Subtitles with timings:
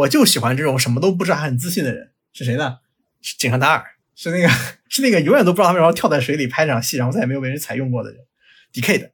[0.00, 2.78] 我就喜欢这种什么都不知道还很自信的人，是谁呢？
[3.20, 3.84] 是井上达尔，
[4.14, 4.48] 是那个
[4.88, 8.20] 是那个永远都不知道他为什么跳在水里拍这场戏，然后再也没有被人采用过的人
[8.72, 9.10] ，D K 的。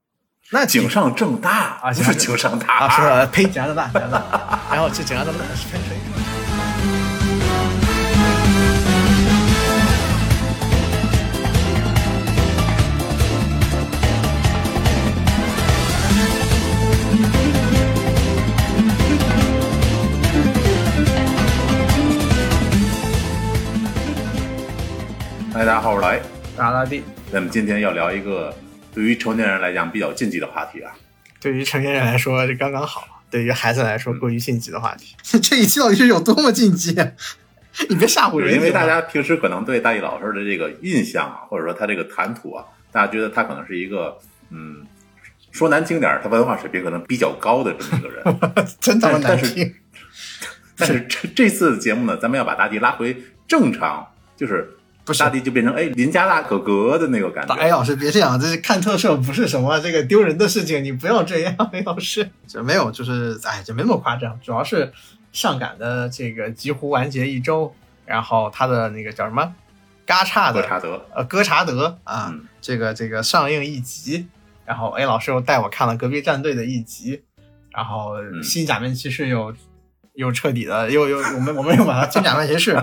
[0.51, 4.69] 那井上正大啊，不是井上大啊，是呸，井上正大，井上正大。
[4.71, 6.26] 然后这井上正大是喷水。
[25.67, 26.23] 大家好，我是来
[26.59, 27.03] 阿拉蒂。
[27.33, 28.55] 那么今天要聊一个
[28.95, 30.93] 对于成年人来讲比较禁忌的话题啊。
[31.41, 35.17] 对于成年人来说，这刚刚好；对于孩子来说，过于禁忌的话题。
[35.43, 36.95] 这一期到底是有多么禁忌？
[37.91, 38.55] 你别吓唬人。
[38.55, 44.17] 因为大家平时可能对大一老师的这个印象啊，或者说他这个谈吐啊，大家觉得他可能是一个
[44.51, 44.87] 嗯，
[45.51, 48.25] 说难听点他文化水平可能比较高的这么一个人。
[48.79, 49.75] 真他妈难听。
[50.77, 54.07] 但是这这次节目呢，咱们要把大地拉回正常，
[54.37, 54.76] 就是。
[55.07, 57.55] 不是大地就变成哎邻家大哥哥的那个感觉。
[57.55, 62.29] 哎，老师别这样，这是看特摄不是什么这个丢人的事情，你不要这样，哎，老师。
[62.49, 64.93] 这没有，就是哎，这没那么夸张，主要是
[65.33, 67.73] 上赶的这个几乎完结一周，
[68.05, 69.55] 然后他的那个叫什么，
[70.05, 74.27] 嘎嚓的哥查德，呃，哥查德啊，这个这个上映一集，
[74.65, 77.23] 然后哎，老师又带我看了隔壁战队的一集，
[77.71, 79.55] 然后新假面骑士又
[80.15, 82.77] 又彻底的又又我们我们又把它新假面骑士。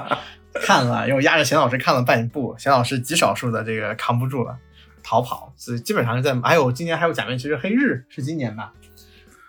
[0.62, 4.58] 看了，又压着贤老师看了半部，贤老师极少数的这个扛不住了，
[5.02, 6.34] 逃跑，所以基本上是在。
[6.42, 8.72] 还有今年还有假面骑士黑日是今年吧？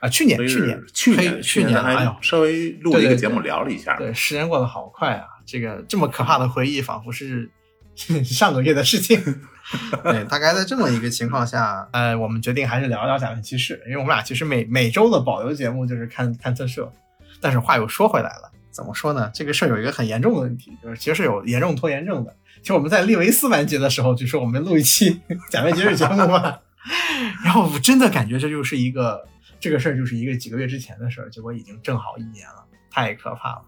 [0.00, 3.96] 啊，去年去年去年去年哎呦，稍微录了一个节目聊了一下。
[3.96, 5.26] 对，时间过得好快啊！
[5.46, 7.50] 这个这么可怕的回忆，仿佛是
[8.24, 9.18] 上个月的事情。
[10.04, 16.90] 对，大概在这么一个情况下，呃，我们决定还是聊聊假面骑士，因为我们俩其实每每周的保留节目就是看看特摄。
[17.40, 18.50] 但是话又说回来了。
[18.74, 19.30] 怎么说呢？
[19.32, 22.34] 这个事儿有一个很严重的问题，就是其实是有严重拖延症的。
[22.60, 26.60] 其实我们在利维斯完结的时候就说我们录一期假面骑士节目吧，
[27.44, 29.26] 然后我真的感觉这就是一个
[29.60, 33.62] 这个事儿就是一个几个月之前的事儿，结果已经正好一年了，太可怕了。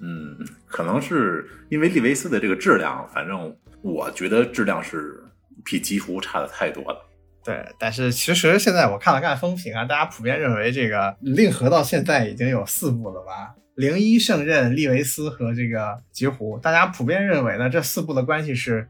[0.00, 5.22] 嗯，可能是因为利维斯的这个质量，反正我觉得质量是
[5.64, 7.04] 比极狐差的太多了。
[7.44, 13.54] 对，但是其实现在我看了看风评啊，大家普遍认为这个令和到现在已经有四部了吧。
[13.78, 18.88] 零一圣刃、利维斯和这个极狐，大家普遍认为呢，这四部的关系是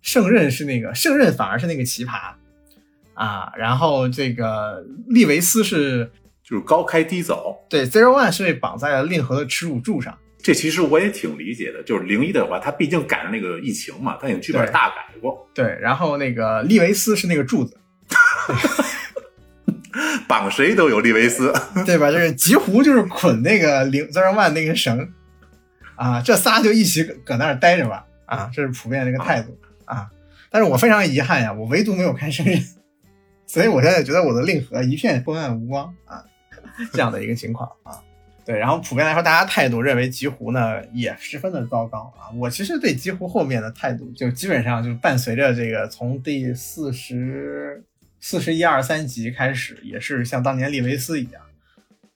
[0.00, 2.32] 圣刃是那个圣刃反而是那个奇葩
[3.12, 6.10] 啊，然后这个利维斯是
[6.42, 10.16] 就是高开低走，对，Zero One 是被绑在了令和的耻辱柱上。
[10.38, 15.46] 这其实我也挺理解的，就是零一的话，他毕竟赶上那个疫情嘛，他已经剧本大改过。
[15.52, 17.76] 对，然后那个利维斯是那个柱子。
[20.28, 21.52] 绑谁都有利维斯，
[21.84, 22.10] 对吧？
[22.10, 25.12] 就是 极狐就是捆那个零 zero one 那根绳
[25.96, 30.08] 啊，这仨就一起搁那儿待着吧啊，这是普遍的一个态度啊。
[30.50, 32.58] 但是我非常遗憾呀，我唯独没有看生日，
[33.46, 36.24] 所以我现在觉得我的令和一片昏暗无光啊，
[36.92, 38.00] 这样的一个情况啊。
[38.44, 42.30] 对，然后普遍来说，大家态度认为极狐呢也十分的糟糕啊。
[42.34, 47.84] 我其实对极狐后面的态度，就基本上就伴随着这个从第四十。
[48.20, 51.42] 四十一二三集开始，也是像当年利维斯一样，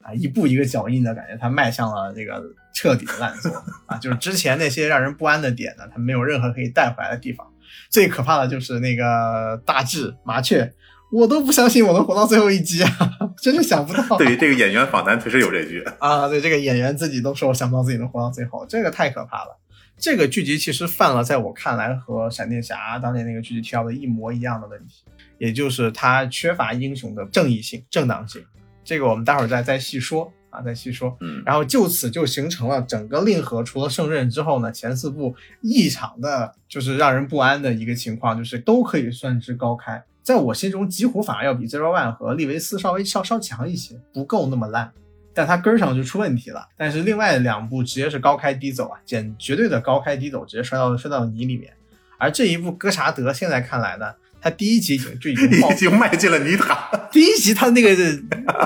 [0.02, 2.42] 啊，一步一个脚印的感觉，他迈向了这个
[2.74, 3.50] 彻底的烂作
[3.86, 3.96] 啊。
[3.96, 7.46] 就是之前那些让人不安的点呢，他没有任何可以带回来的地方。
[7.88, 10.72] 最可怕的就是那个大智麻雀，
[11.10, 12.90] 我都不相信我能活到最后一集啊，
[13.40, 14.02] 真是想不到。
[14.18, 19.58] 对于，这个演员访谈确实有这句啊，对，这个演员自己都说我想不到自己能活到最后，这个太可怕了。
[19.96, 25.04] 这个剧集其实犯了在我看来和闪电侠当年那个剧集提到的一模一样的问题。
[25.38, 28.42] 也就是它缺乏英雄的正义性、正当性，
[28.84, 31.16] 这个我们待会儿再再细说啊，再细说。
[31.20, 40.02] 嗯，然后就此就形成了整个令和除了圣刃之后呢，前四部异常的，就是让人不安的一个情况，就是都可以算之高开。
[40.22, 44.90] 在我心中，极狐反而要比 Zero One 和利维斯稍微稍稍强一些，不够那么烂，
[45.34, 46.66] 但它根儿上就出问题了。
[46.78, 51.70] 但是另外两部直接是高开低走啊，简绝对的高开低走，直接摔到摔到泥里面。
[52.16, 54.14] 而这一部哥查德现在看来呢？
[54.44, 56.76] 他第一集就就已经 已经迈进了泥潭。
[57.10, 57.88] 第一集他那个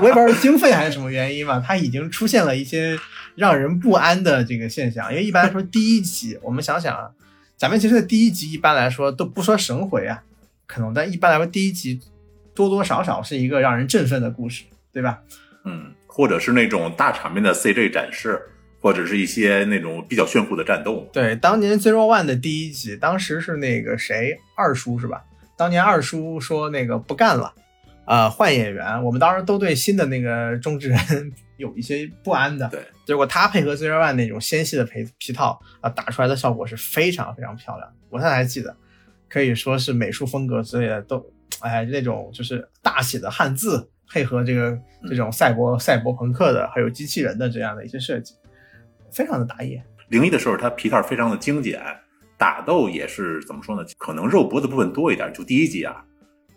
[0.01, 2.99] 我也不知道是经费还是什么原因吧，他已经出现了一些
[3.35, 5.09] 让人不安的这个现象。
[5.09, 7.09] 因为一般来说，第一集我们想想啊，
[7.55, 10.21] 咱们其实的第一集一般来说都不说神回啊，
[10.67, 12.01] 可能但一般来说第一集
[12.53, 15.19] 多多少少是一个让人振奋的故事，对吧？
[15.63, 18.37] 嗯，或者是那种大场面的 CG 展示，
[18.81, 21.09] 或者是一些那种比较炫酷的战斗。
[21.13, 25.21] 对，当年 Zero One 的第一集，当时是那个谁二叔是吧？
[25.59, 27.53] 当年二叔说那个不干了，
[28.05, 30.97] 呃换演员，我们当时都对新的那个中之人
[31.57, 32.65] 有一些不安的。
[32.69, 37.91] 对，结果他配合 Zero One 那种纤细的皮皮套啊，打出来的效果是非常非常漂亮。
[38.09, 38.73] 我现在还记得，
[39.27, 41.29] 可以说是美术风格之类的都，
[41.59, 44.79] 哎，那种就是大写的汉字，配合这个
[45.09, 48.33] 这种赛博赛博朋克的，还有机器人的这样的一些设计，
[49.11, 49.83] 非常的打眼。
[50.07, 51.81] 零一的时候，它皮套非常的精简，
[52.39, 53.83] 打斗也是怎么说呢？
[53.97, 56.03] 可能肉搏的部分多一点，就第一集啊。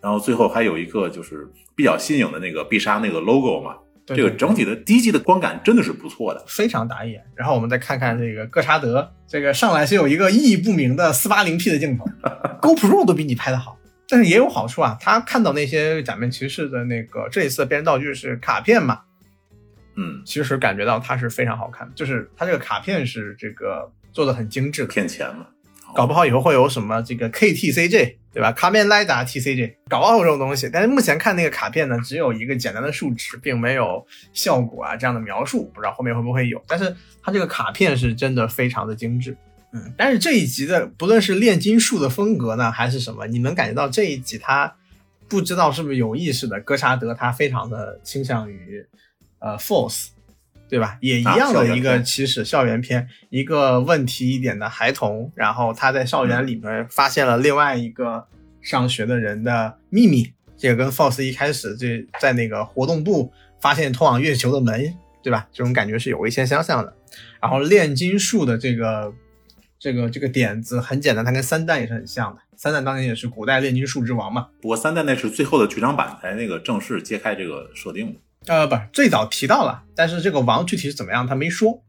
[0.01, 3.75] 然后最后还有一个就是比较新颖的那个必杀那个 logo 嘛，
[4.05, 6.43] 对这个整体的第一集的观感真的是不错的。
[6.47, 7.23] 非常打眼。
[7.35, 12.05] 然后我们再看看这个哥查德，这个上来是有一个意义不明的四八零 P 的镜头，
[12.61, 13.77] GoPro 都比你拍的好。
[14.09, 18.99] 但是也有好处啊，他看到那些假面骑士的那个这一次的变身道具是卡片嘛，
[19.95, 25.47] 嗯，其实感觉到它是非常好看，就是它这个卡片是这个做的很精致的，骗钱嘛。
[25.95, 28.51] 搞不好以后会有什么这个 KTCJ 对吧？
[28.51, 30.67] 卡面莱达 TCJ，搞不好这种东西。
[30.71, 34.03] 但是目前看那个卡片呢，只有一个简单的数值，并没有
[34.33, 36.59] 效果啊这样的描述，不知道后面会不会有。
[36.67, 39.37] 但是它这个卡片是真的非常的精致，
[39.71, 39.93] 嗯。
[39.95, 44.75] 但是这一集的不论是炼金术的风格呢，还是什么，你能感觉到这一集它
[45.29, 48.83] 不知道是不是有意识的，哥查德他非常的倾向于
[49.37, 50.07] 呃 Force。
[50.73, 50.97] 对吧？
[51.01, 58.25] 也一样的一个起始校园片，一个问题一点的孩童，然后他在校园里面发现了另外一个
[58.59, 61.87] 上学的人的秘密，这个跟 Force 一开始就
[62.19, 63.31] 在那个活动部
[63.61, 64.91] 发现通往月球的门，
[65.21, 65.47] 对吧？
[65.53, 66.91] 这种感觉是有一些相像的。
[67.39, 69.13] 然后炼金术的这个
[69.77, 72.41] 这个这个点子很简单，它跟三代也是很像的。
[72.57, 74.47] 三代当年也是古代炼金术之王嘛。
[74.59, 78.19] 不过三代那是最后的剧场版才那个正式揭开这个设定的。
[78.47, 81.81] 呃，不是最早提到了，但是这个王具体是怎么样，他没说。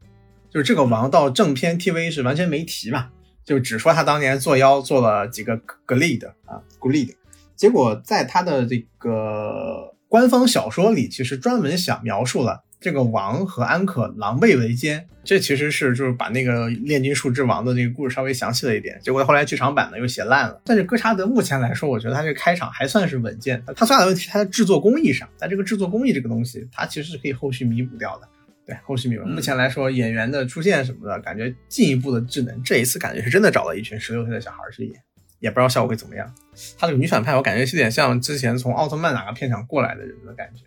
[0.49, 3.09] 就是这个王到正片 TV 是完全没提嘛，
[3.43, 7.15] 就只说他当年作妖做了几个 Glide 啊，，Glide，。
[7.57, 15.03] 结果在他的这个官方小说里，其实专门想描述了这个王和安可狼狈为奸。
[15.23, 20.61] 这其实是就是把那个炼金术之王的这个故事稍微详细了一点，结果后来剧场版呢又写烂了。
[20.65, 23.59] 但是哥查德目前来说，我觉得他这个开场还算是稳健。
[23.75, 28.29] 他最大的问题，他的制作工艺上，在这个制作工艺这个东西，它其实是可以后续弥补掉的。
[28.67, 29.25] 对，后续弥补。
[29.25, 32.61] 目前来说，演员的出现什么的，感觉进一步的智能。
[32.61, 34.93] 这一次感觉是真的找了一群十六岁的小孩去演，
[35.39, 36.31] 也不知道效果会怎么样。
[36.77, 40.61] 他这个女反派，我感觉是有点像之前从奥特曼哪个片场过来的人的感觉。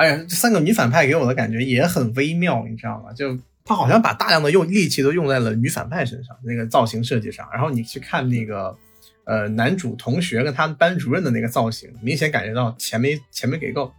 [0.00, 3.12] 哎呀，这三个女反派给我的感觉也很微妙，你知道吗？
[3.12, 3.36] 就。
[3.62, 7.46] 他好像把大量的用力气都用在了女反派身上，那个造型设计上。
[7.52, 8.76] 然后你去看那个，
[9.24, 13.92] 呃，男主同学跟他班主任的那个造型，明显感觉到钱没钱没给够，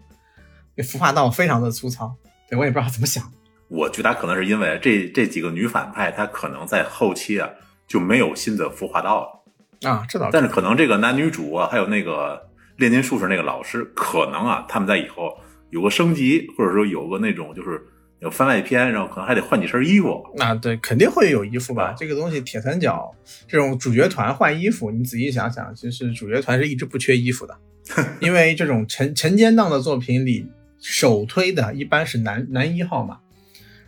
[0.75, 2.13] 那服化道非常的粗糙。
[2.49, 3.23] 对我也不知道怎么想。
[3.69, 7.47] 我觉得可能是因为这这几个女反派，她可能在后期啊
[7.87, 10.29] 就没有新的服化道了啊，这倒。
[10.33, 15.37] 但是可能这个男女主啊，还有那个炼金术士那个老师，可能啊他们在以后
[15.71, 17.81] 有个升级，或者说有个那种就是。
[18.21, 20.23] 有番外篇，然后可能还得换几身衣服。
[20.35, 21.95] 那对，肯定会有衣服吧？
[21.97, 23.11] 这个东西铁三角
[23.47, 27.57] 这种主角团换衣服，你仔细想想，其实主角团是一直不缺衣服的，
[28.21, 30.45] 因为这种晨晨间档的作品里，
[30.79, 33.17] 首推的一般是男男一号嘛，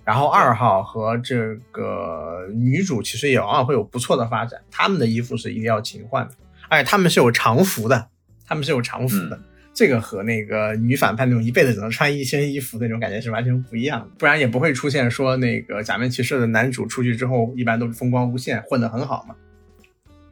[0.03, 6.33] 然后二号和这个女主其实也偶尔会有不错的发展，他们的衣服是一定要勤换的，
[6.69, 8.07] 而且他们是有常服的，
[8.47, 9.39] 他们是有常服的。
[9.73, 19.35] 这个和那个女反派那种一辈子只能穿一身衣服那种感觉是完全不一样的，不然也不会出现说那个假面骑士的男主出去之后一般都是风光无限，混得很好嘛。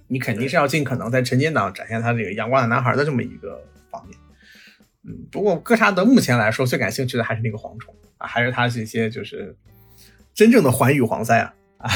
[0.08, 4.18] 你肯定是要尽可能在晨间档展现他这个阳光的男孩的这么一个方面。
[5.06, 9.56] 嗯，不过哥查德目前来说最感兴趣的还是那个蝗虫啊，还是他这些就是
[10.34, 11.90] 真正的环宇黄塞啊啊。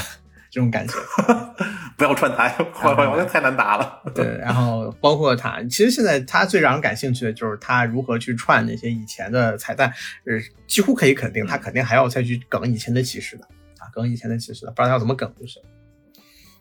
[0.51, 0.93] 这种感觉，
[1.97, 4.01] 不要串台，环环环太难打了。
[4.13, 9.89] 对，然后包括他，其实现在他最让人感兴趣的就是他如何去串那些以前的彩蛋，
[10.25, 10.33] 呃，
[10.67, 13.45] 几乎可以肯定，他肯定还要再去梗以前的骑士的
[13.79, 15.61] 啊，梗以前的骑士的，不知道他要怎么梗就是。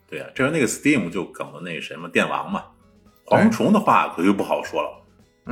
[0.09, 2.63] 对啊，这回那个 Steam 就梗了那个什么电王嘛，
[3.25, 4.89] 蝗虫的话可就不好说了。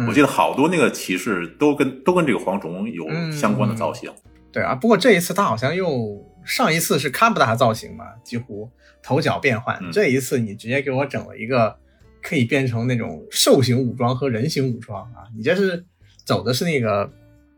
[0.07, 4.09] 我记得好多那个骑士都跟都跟这个蝗虫有相关的造型。
[4.51, 6.32] 对啊，不过这一次他好像又。
[6.45, 8.69] 上一次是卡布达造型嘛，几乎
[9.01, 9.79] 头角变换。
[9.91, 11.77] 这一次你直接给我整了一个
[12.21, 15.27] 可以变成那种兽形武装和人形武装啊！
[15.35, 15.85] 你这是
[16.25, 17.11] 走的是那个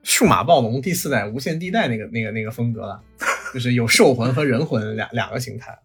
[0.04, 3.01] 数码暴龙第四代无限地带那个那个那个风格了，
[3.54, 5.77] 就是有兽魂和人魂两两个形态，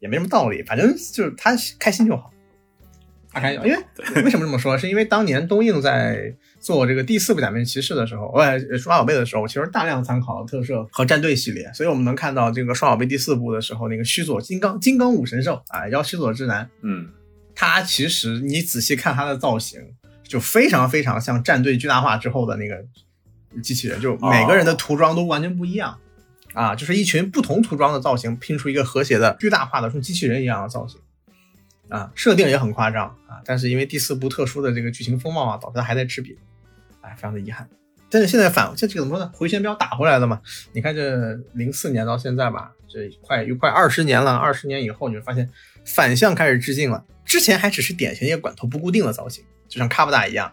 [0.00, 2.32] 也没什么道理，反正就是他开心就好。
[3.30, 4.78] 他开心，因为为什么这么说？
[4.78, 6.34] 是因为当年东映在。
[6.64, 8.42] 做这个第四部假面骑士的时候，我
[8.78, 17.06] 数码宝贝的时候，我其实大量参考了特摄和战队系列，所以我们能看到这个数码宝贝第四部的时候，那个须佐金刚金刚武神兽啊，叫须佐之男，嗯，
[17.54, 19.78] 他其实你仔细看他的造型，
[20.22, 22.82] 就非常非常像战队巨大化之后的那个
[23.62, 25.98] 机器人，就每个人的涂装都完全不一样
[26.54, 30.98] 啊，就是一群不同涂装的造型拼出一个和谐的巨大化的像机器人一样的造型
[31.90, 36.34] 啊，设定也很夸张啊，但是因为第四部特殊的这个剧情风貌啊，导致它还在吃瘪，
[37.04, 37.68] 哎，非常的遗憾。
[38.10, 39.30] 但是现在反这这个怎么说呢？
[39.34, 40.40] 回旋镖打回来了嘛？
[40.72, 44.36] 你看这零四年到现在吧，这快又快二十年了。
[44.36, 45.50] 二十年以后，你会发现
[45.84, 47.04] 反向开始致敬了。
[47.24, 50.52] 之前还只是典型一个管头不固定的造型，就像卡布达一样，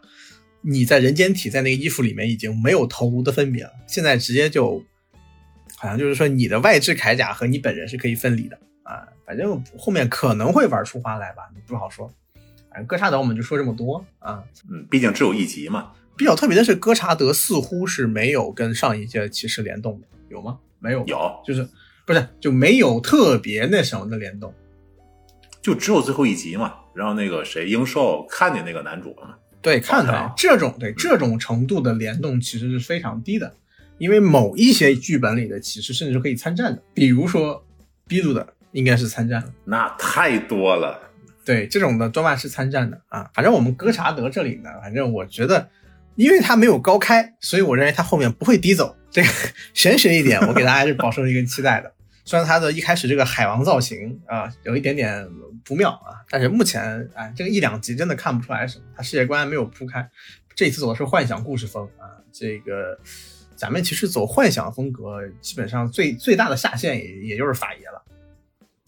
[0.61, 3.71] 你在人间体在那个衣服里面已经没有头颅的分别了。
[3.85, 4.83] 现在直接就
[5.77, 9.07] 好像就是说你的外置铠甲和你本人是可以分离的啊。
[9.23, 12.11] 反正后面可能会玩出花来吧，不好说。
[12.71, 14.43] 反正哥查德我们就说这么多啊。
[14.67, 15.91] 嗯，毕竟只有一集嘛。
[16.21, 20.59] 比较特别的是，哥查德似乎是没有跟上一届骑士联动的，有吗？
[20.77, 21.67] 没有，有，就是
[22.05, 24.53] 不是就没有特别那什么的联动，
[25.63, 29.35] 就只有最后一集嘛，然后那个谁英寿看见那个男主了嘛？
[29.63, 33.55] 对，看到这种对这种程度的联动其实是非常低的，
[33.97, 37.65] 因为某一些剧本里的骑士甚至是可以参战的，比如说
[38.07, 41.01] B 组的应该是参战的，那太多了。
[41.43, 43.27] 对，这种的多半是参战的啊。
[43.33, 45.67] 反正我们哥查德这里呢，反正我觉得。
[46.15, 48.95] 因为它没有高开，所以我认为它后面不会低走。
[49.11, 49.29] 这个
[49.73, 51.93] 玄学一点，我给大家是保持一个期待的。
[52.23, 55.27] 虽然它的一开始这个海王造型啊有一点点
[55.65, 58.85] 不妙啊，但是目前哎这个一两集真的看不出来什么。
[58.95, 60.07] 它世界观还没有铺开，
[60.55, 62.21] 这次走的是幻想故事风啊。
[62.31, 62.97] 这个
[63.57, 68.01] 咱们其实走幻想风格，基本上最最大的下限也也就是法爷了，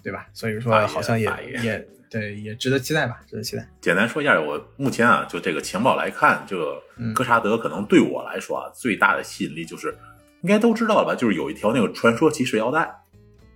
[0.04, 0.28] 对吧？
[0.34, 1.28] 所以说好像也
[1.64, 1.88] 也。
[2.10, 3.68] 对，也值得期待吧，值得期待。
[3.82, 6.80] 简单说一下，我目前啊，就这个情报来看，这个
[7.16, 9.98] 哥查德可能对我来说啊，最大的吸引力就是，
[10.44, 11.16] 应该都知道了吧？
[11.20, 12.88] 就是有一条那个传说骑士腰带，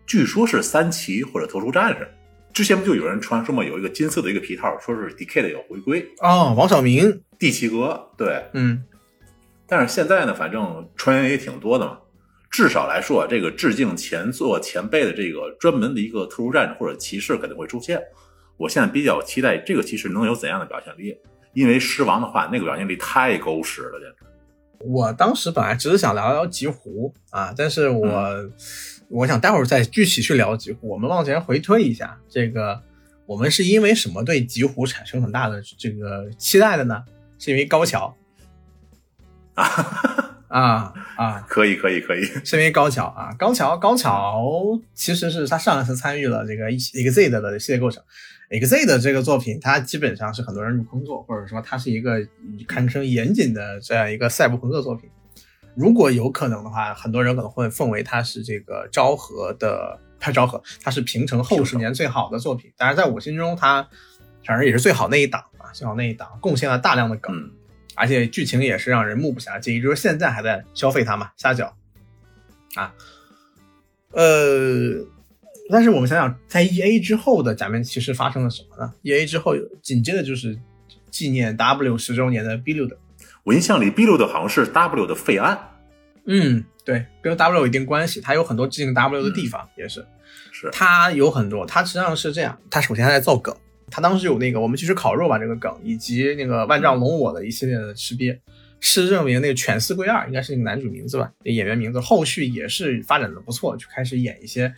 [0.08, 2.10] 据说是三骑或者特殊战士。
[2.52, 8.84] 之前不就有人传说嘛，有一个金色的一个皮套，说是 D.K 的要回归哦，王小明、第七格，对，嗯。
[9.68, 12.00] 但是现在呢，反正传言也挺多的嘛。
[12.50, 18.02] 至少来说，这个致敬前作前辈的这个专门的一个特殊战士或者骑士肯定会出现。
[18.58, 21.16] 我现在比较期待这个骑士能有怎样的表现力，
[21.54, 24.26] 因为狮王的话，那个表现力太狗屎了，简直。
[24.80, 28.50] 我当时本来只是想聊聊极狐啊，但是我
[29.10, 30.90] 我想待会儿再具体去聊极狐。
[30.90, 32.82] 我们往前回推一下，这个
[33.26, 37.04] 我们是因为什么对极狐产生很大的这个期待的呢？
[37.40, 38.16] 是因为高桥
[39.54, 39.66] 啊
[40.48, 41.46] 啊啊！
[41.48, 44.42] 可以可以可以，是因为高桥啊，高桥高桥
[44.94, 48.02] 其实是他上一次参与了这个 EXID 的系列构成。
[48.50, 52.26] X 的这个作品，它基本上是很多人入坑作，或者说它是一个
[52.66, 55.10] 堪称严谨的这样一个赛博朋克作品。
[55.76, 62.72] 如果有可能的话，很多人可能会奉为它是这个昭和的，它昭和，它是平成后十年最好的作品。
[62.78, 63.86] 当然，在我心中，它
[64.46, 67.52] 反正也是最好那一档啊，最好那一档，贡献了大量的梗，
[67.98, 71.76] 而且剧情也是让人目不暇接，也就是现在还在消费它嘛，瞎搅
[72.76, 72.94] 啊，
[74.12, 75.06] 呃。
[75.70, 80.58] 但是我们想想，在 E A 之后的假面骑士发生了什么呢？E A 之后紧接着就是
[81.12, 82.98] 纪念 W 十周年的 B 六的。
[83.44, 85.60] 我印象里 B 六的好像是 W 的废案。
[86.24, 88.22] 嗯，对，跟 W 有一定关系。
[88.22, 90.06] 它有很多致敬 W 的地方，也是。
[90.54, 90.70] 是。
[90.72, 92.58] 它有很多，它实际上是这样。
[92.72, 93.54] 它首先在造梗，
[93.90, 98.38] 它当时有那个我们去吃烤肉吧这个梗，以及那个万丈龙我的一系列的吃瘪，
[98.80, 102.00] 是认为那个犬饲贵二应该是那个男主名字吧，演员名字。
[102.00, 104.74] 后续也是发展的不错，就开始演一些。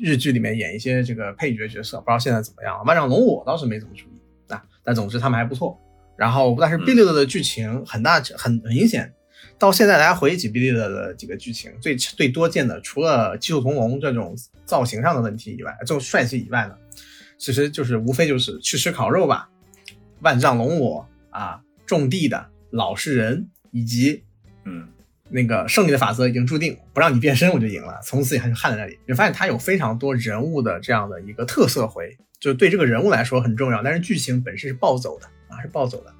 [0.00, 2.80] 日剧里面演一些这个配角角色，不知道现在怎么样。
[2.86, 5.76] 万丈龙我倒是没怎么注意啊，但总之他们还不错。
[6.16, 9.12] 然后，但是 B 六的剧情很大很很明显，
[9.58, 14.32] 到现在大家回忆起 B 六的几个剧情，最最多见的除了七速同龙这种
[14.64, 16.76] 造型上的问题以外，这种帅气以外呢，
[17.40, 19.48] 其实就是无非就是去吃烤肉吧，
[20.20, 24.22] 万丈龙我啊，种地的老实人，以及
[24.64, 24.86] 嗯。
[25.32, 28.98] 那个胜利的法则已经注定，不让你变身我就赢了，从此以后就焊在那里。
[29.06, 33.80] 你发现他有非常多人物的这样的一个特色回，就对这个人物来说很重要。
[33.80, 36.12] 但是剧情本身是暴走的啊，是暴走的。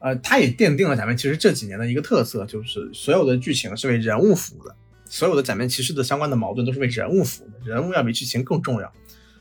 [0.00, 4.76] 呃，他也奠定了咱们其实这几年的一个特色，就是所有的剧情是为人物服务的，
[5.06, 8.92] 所有的假面骑士的相关的矛盾都是为人物服务的，人物要比剧情更重要，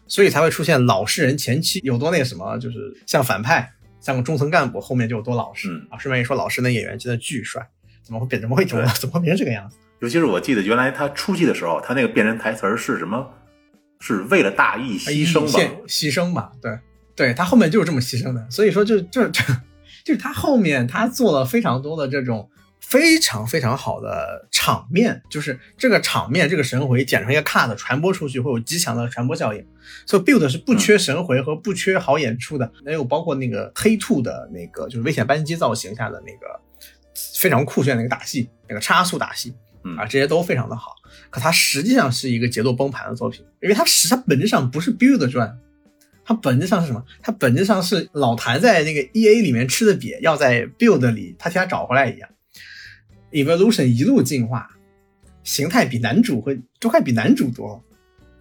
[0.07, 5.97] 所以才会出现老实人前期有多那什么，就是像反派，像个中层干部，后面就有多老实啊。
[5.97, 7.67] 顺便一说，老实那演员真的巨帅。
[8.03, 8.39] 怎么会变？
[8.39, 9.77] 怎么会怎么怎么会变成这个样子？
[10.00, 13.27] 尤其是我记得原来他初期的时候，他那个变人台词是什么？
[14.00, 15.59] 是为了大义牺牲吧？
[15.88, 16.51] 牺牲吧？
[16.62, 16.77] 对，
[17.15, 18.45] 对他后面就是这么牺牲的。
[18.51, 19.41] 所以说，就就就
[20.03, 22.47] 就是他后面他做了非常多的这种
[22.88, 29.65] 非常非常好的场面，就是这个场面，这个神回剪成一个 cut 传播出去，会有极强的传播效应。
[30.06, 36.60] 所以 build 是不缺神回和不缺好演出的，还有包括那个黑兔的那个就是危险扳机造型下的那个
[37.34, 39.54] 非常酷炫的一个打戏，那个差速打戏
[39.98, 40.92] 啊，这些都非常的好。
[41.30, 45.58] 可它实际上是一个节奏崩盘的作品，因为它实它本质上不是 build 传。
[46.27, 47.04] 它本质上是什么？
[47.22, 52.27] 它本质上是老谭在那个 E A 里面吃的瘪，要在 Build 里他替他找回来一样。
[53.32, 54.70] Evolution 一路进化，
[55.44, 57.84] 形态比男主会都快比男主多，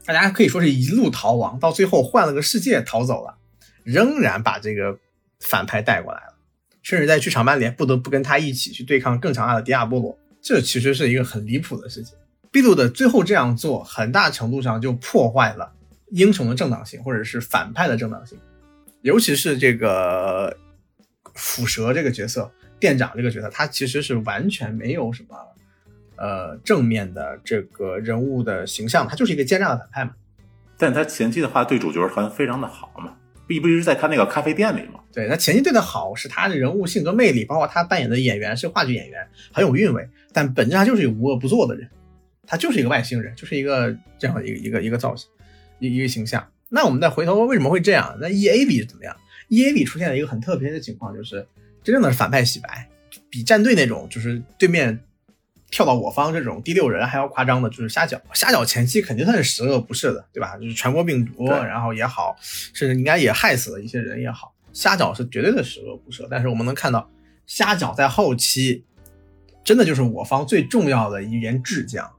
[0.04, 3.36] 大家可以说是一路逃亡，到最后换了个世界逃走了，
[3.82, 4.98] 仍然把这个
[5.40, 6.34] 反派带过来了，
[6.82, 12.16] 甚至在剧场版里不得不跟他一起去对抗更强大的迪亚波罗，这其实是一个很离谱的事情。
[12.52, 15.72] Build 最后这样做，很大程度上就破坏了。
[16.10, 18.38] 英雄的正当性，或者是反派的正当性，
[19.00, 20.56] 尤其是这个
[21.34, 25.36] 腐蛇这个角色，店长这个角色，他其实是完全没有什么
[26.16, 30.12] 呃正面的这个人物的形象，他就是一个奸诈的反派嘛。
[30.76, 33.16] 但他前期的话对主角好像非常的好嘛，
[33.46, 35.00] 不不是在他那个咖啡店里嘛？
[35.12, 40.08] 对他前期对的好，是他的人物性格魅力，包括他扮演的演员是话剧演员，很有韵味。
[40.32, 41.88] 但本质上就是一个无恶不作的人，
[42.46, 45.28] 他就是一个外星人，就是一个这样的一个一个一个造型。
[45.80, 48.16] 一一个形象，那我们再回头为什么会这样？
[48.20, 49.14] 那 E A 里是怎么样
[49.48, 51.44] ？E A 里出现了一个很特别的情况，就是
[51.84, 52.88] 真正的是反派洗白，
[53.30, 54.98] 比战队那种就是对面
[55.70, 58.18] 跳到我方这种第六人还要夸张的，就是虾饺。
[58.32, 60.56] 虾饺前期肯定算是十恶不赦的，对吧？
[60.56, 66.26] 就是传播病毒，然后也好，甚至应该也害死了一些人也好，虾饺是绝对的十恶不赦。
[66.30, 67.10] 但是我们能看到，
[67.46, 68.84] 虾饺在后期
[69.62, 72.10] 真的就是我方最重要的一员智将。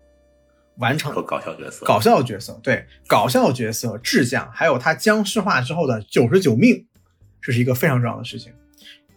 [0.77, 6.85] 完成搞笑角色，搞笑角色对搞笑角色智将，还有他僵尸化之后的九十九命，
[7.41, 8.51] 这是一个非常重要的事情。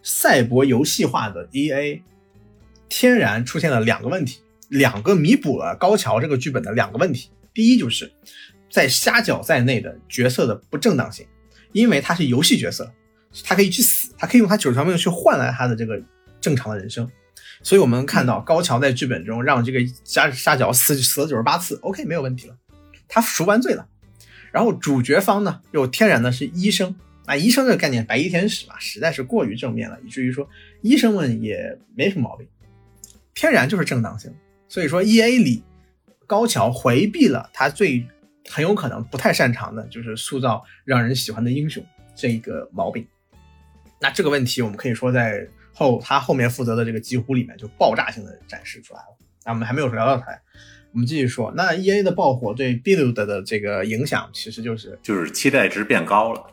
[0.08, 2.02] 赛博游戏化的 E A，
[2.88, 7.28] 天然出现了两个问题，两个弥补了高桥这个剧本的两个问题。
[7.52, 8.10] 第一就是
[8.70, 11.26] 在虾饺在内的角色的不正当性，
[11.72, 12.90] 因为他是游戏角色，
[13.44, 16.00] 他可以去死，他可以用他九十条命去换来他的这个
[16.40, 17.06] 正常的人生。
[17.62, 22.56] 所以我们看到高桥在剧本中让这个虾虾饺死死了九十八次，OK 没有问题了，
[23.06, 23.86] 他赎完罪了。
[24.50, 26.96] 然后主角方呢又天然的是医生，
[27.28, 30.48] 那医生这个概念白衣天使嘛，实在是过于正面了，以至于说
[30.82, 32.48] 医生们也没什么毛病，
[33.34, 34.34] 天然就是正当性。
[34.66, 35.62] 所以说 E A 里
[36.26, 38.04] 高桥回避了他最
[38.48, 41.84] 很有可能不太擅长的，就是塑造让人喜欢的英雄
[42.16, 43.06] 这一个毛病。
[44.00, 45.46] 那这个问题我们可以说在。
[45.70, 49.16] 后他后面负责的这个几乎里面就爆炸性的展示出来了。
[49.44, 50.26] 那我们还没有聊到他，
[50.90, 51.52] 我们继续说。
[51.54, 56.44] 那 E A 的爆火对 Build 的这个影响，其实就是就是期待值变高了。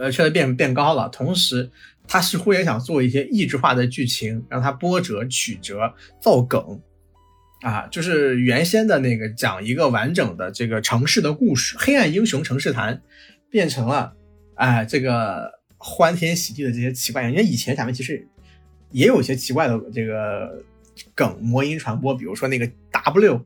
[0.00, 1.08] 呃，确实变变高了。
[1.10, 1.70] 同时，
[2.08, 6.80] 他似乎也想做一些异质化的剧情，让它波折曲折、造梗
[7.60, 7.86] 啊。
[7.88, 12.96] 就是原先的那个讲一个完整的这个城市的故事，《黑暗英雄城市谈》，
[13.50, 14.14] 变成了
[14.54, 17.28] 哎这个欢天喜地的这些奇怪。
[17.28, 18.26] 因为以前咱们其实。
[18.92, 20.64] 也有些奇怪的这个
[21.14, 23.40] 梗魔音传播，比如说那个 W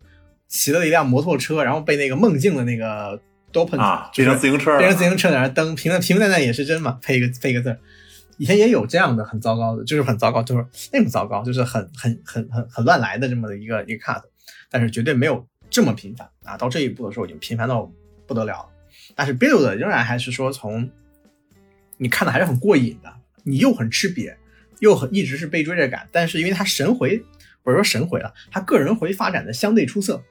[0.49, 3.21] 骑了一辆摩托车，然后被那个梦境的那个
[3.55, 7.79] Dopen 啊变成自行车，变成自行车在那蹬，平平平淡淡也是真嘛，配一个配一个字。
[8.37, 14.21] 以前也有这样的很糟糕的，就是很糟糕，就是那种糟糕，就是很很很很很乱来的这么的一个一个 cut，
[14.69, 16.57] 但是绝对没有这么频繁啊。
[16.57, 17.91] 到这一步的时候已经频繁到
[18.27, 18.69] 不得了，
[19.15, 20.91] 但是 build 仍然还是说从
[21.97, 23.15] 你看的还是很过瘾的，
[23.45, 24.35] 你又很吃瘪。
[24.81, 27.25] 又很一直是被追着赶，但是因为他神回
[27.63, 30.23] 或者说神回了，他个人回发展的相对出色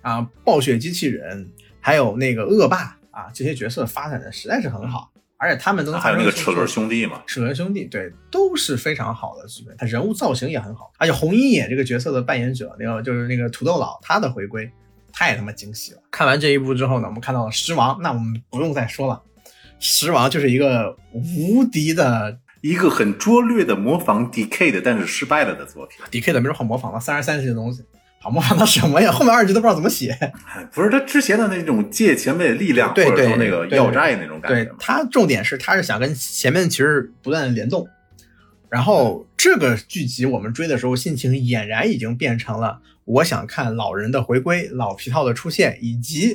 [0.00, 1.50] 啊，暴雪机器人
[1.86, 14.68] 还有那个恶霸啊这些角色发展的实在是很好，而且他们都还有那个齿轮兄弟嘛，齿轮兄弟对都是非常好的剧本，他人物造型也很好，而且红鹰眼这个角色的扮演者那个就是那个土豆佬他的回归
[15.12, 16.00] 太他妈惊喜了。
[16.10, 19.22] 看完这一部之后呢，我们看到了狮王，那我们不用再说了，
[19.78, 22.40] 狮王就是一个无敌的。
[22.62, 26.00] 一个很拙劣的模仿 DK 的，但是失败了的作品。
[26.10, 27.84] DK 的没什么好模仿的，三十三级的东西，
[28.26, 29.12] 好模仿到什么呀？
[29.12, 30.18] 后面二级都不知道怎么写。
[30.74, 34.64] 不是他之前的那种借前辈的力量，或者说那个要债那种感觉。
[34.64, 37.86] 对他重点是他是想跟前面其实不断的联动。
[38.68, 46.34] 然后这个剧集我们追的时候，心情俨然已经变成了我想看老人的回归、老皮套的出现，以及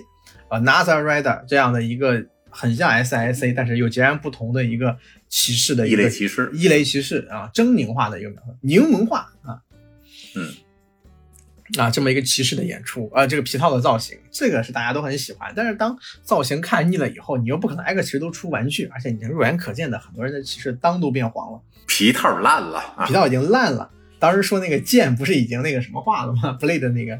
[0.49, 4.97] Another Rider 这样的一个很像 SSA，但是又截然不同的一个。
[5.33, 8.29] 骑士的异类骑士，异类骑士啊，狰狞化的一个
[8.63, 9.70] 柠檬化啊，嗯，
[11.77, 15.53] 啊，这么一个骑士的演出，呃，这个皮套的造型，这个是大家都很喜欢。
[15.55, 23.89] 但是当造型看腻了以后，你又不可能挨个骑士都出玩具，而且你肉眼可见的很多人的骑士裆都变黄了，皮套烂了，皮套已经烂了。
[24.19, 27.19] 当时说那个剑不是已经那个什么化了吗？Blade 那个，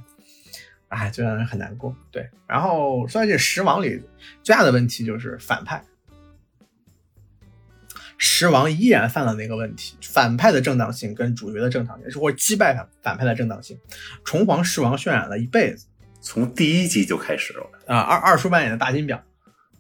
[0.90, 1.96] 哎，就让人很难过。
[2.12, 4.04] 对，然后说到这十王里
[4.44, 5.82] 最大的问题就是反派，
[8.24, 13.76] 十王依然犯了那个问题，反派的正当性跟主角的正当性，是或者击败反反派的正当性。
[14.24, 15.88] 重皇狮王渲染了一辈子，
[16.22, 19.24] 从第一集就开始了啊，二二叔扮演的大金表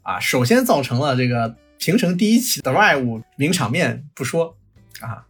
[0.02, 4.58] 啊，首先造成了这个平成第一期的外物名场面不说
[5.02, 5.24] 啊。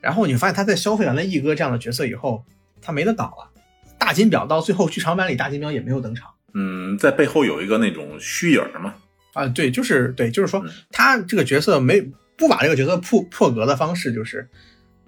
[0.00, 2.44] 然后你发现他在消费完了一哥这样的角色以后，
[2.80, 3.50] 他没得搞了。
[3.98, 6.30] 大金表到最后剧场版里，大金表也没有登场。
[6.54, 8.94] 嗯，在背后有一个那种虚影嘛。
[9.34, 12.00] 啊，对，就是对，就是说他这个角色没
[12.38, 14.48] 不把这个角色破破格的方式，就是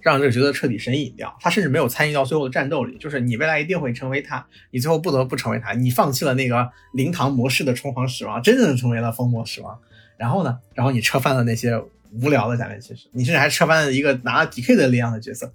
[0.01, 1.35] 让这个角色彻底神隐掉。
[1.41, 2.99] 他甚至没有参与到最后的战斗里。
[2.99, 5.73] 就是你未来一定会成为他，你最后不得不成为他。
[5.73, 9.79] 你放弃了那个灵堂模式的冲皇始王，真正的成为了封魔始王。
[10.19, 11.83] 然后呢，然后你车翻了那些。
[12.13, 15.55] 无聊的假面骑士，你甚至还车翻了一个拿了 DK 的力量的角色，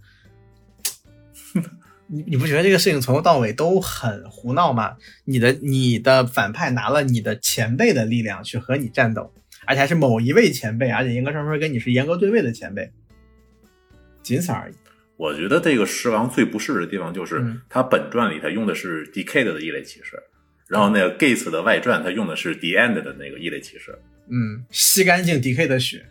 [2.08, 4.96] 你你不觉得这个事情从头到尾都很胡闹吗？
[5.26, 9.34] 你的你的反派拿了你的前辈的力量去和你战斗，
[9.66, 12.92] 而且还是某一位前辈，而且严格上说跟你是严格对位的前辈，
[14.24, 14.74] 仅此而已。
[15.18, 20.22] 我觉得这个狮王最不适的地方就是他本传里他用的是 Decade 的异类骑士，
[20.68, 23.98] 然后那个 Gates 的外传他用的是 The End 的那个异类骑士，
[24.28, 26.06] 嗯，吸干净 Decade 的血。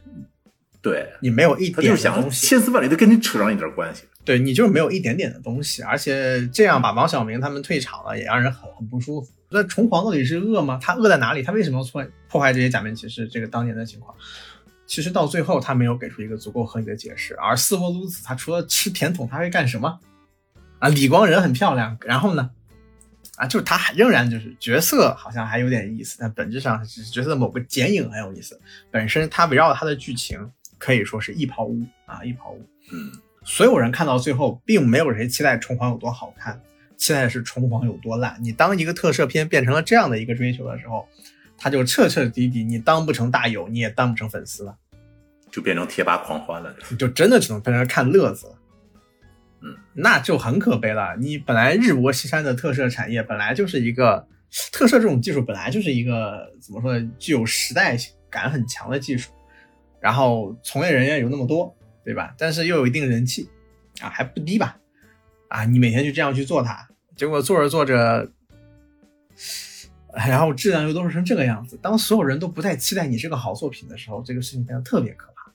[0.81, 4.05] 对你没有一点，他就想千丝万缕的跟你扯上一点关系。
[4.23, 9.31] 对你就是没有一点点的东西，而且这样把王小明他们退场了，也让人很很不舒服。
[9.55, 10.79] 那重皇到底是恶吗？
[10.83, 11.43] 他恶在哪里？
[11.43, 13.27] 他为什么要破破坏这些假面骑士？
[13.29, 14.15] 这个当年的情况，
[14.87, 17.35] 其实到最后他没有给出一个足够合理的解释。
[17.37, 20.01] 而四波鲁子他除了吃甜筒，他会干什么？
[20.81, 22.51] 啊，李光人很漂亮，然后呢？
[23.37, 28.61] 啊，就是他还仍然就是角色好像还有点意思，但本质上是角色的某个剪影很有意思。
[28.91, 30.51] 本身他围绕他的剧情。
[30.77, 32.61] 可以说是一泡污啊，一泡污。
[32.93, 33.11] 嗯，
[33.43, 36.61] 所有人看到最后，并没有谁期待重皇有多好看，
[36.97, 38.37] 期待的是重皇有多烂。
[38.41, 41.07] 你当一个特摄片变成了这样的一个追求的时候，
[41.57, 44.77] 他就彻彻底底，你当不成大友，你也当不成粉丝了，
[45.51, 48.59] 就变成贴吧狂欢了，就真的只能变成看乐子了。
[49.63, 51.17] 嗯，那就很可悲了。
[51.19, 54.27] 你本来日薄西山的特摄产业，本来就是一个
[54.73, 57.97] 特摄这种技术，本来就是一个怎么说呢，具有时代
[58.29, 59.31] 感很强的技术。
[60.01, 62.35] 然后从业人员有那么多，对吧？
[62.37, 63.49] 但是又有一定人气，
[64.03, 64.77] 啊，还不低吧？
[65.55, 68.29] 啊，你每天就这样去做它，结果做着做着，
[70.13, 71.79] 然后质量又都是成这个样子。
[71.81, 75.53] 当所有人都不再期待你是个好作品的时候，这个事情变得特别可怕。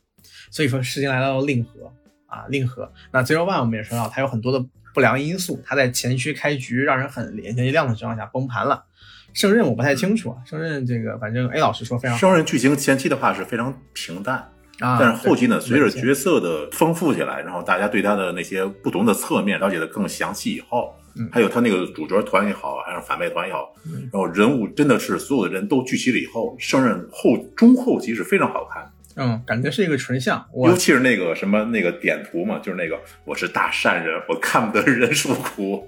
[0.49, 1.91] 所以说，时间来到了令和
[2.27, 2.89] 啊，令和。
[3.11, 8.85] 那 Zero One 我们也说到，它有很多的不良因素，它在前区开局让人很眼前一亮的情况下崩盘了。
[9.33, 12.17] 胜任我不太清楚啊，胜任这个反正 A 老师说非常。
[12.17, 20.93] 胜任剧情前期的话是非常平淡啊，但是后期呢，随着角色的丰富起来，然后大家对他的那些不同的侧面了解的更详细以后，
[21.31, 23.73] 还有他那个主角团也好，还是反派团也好，
[24.11, 28.91] 然后人物真的是所有的人都聚齐了以后，胜任后中后期是非常好看。
[29.15, 35.85] 嗯，感觉是一个纯像，尤其是那个什么那个点图嘛，就是那个我是大善人，我看不得人数苦。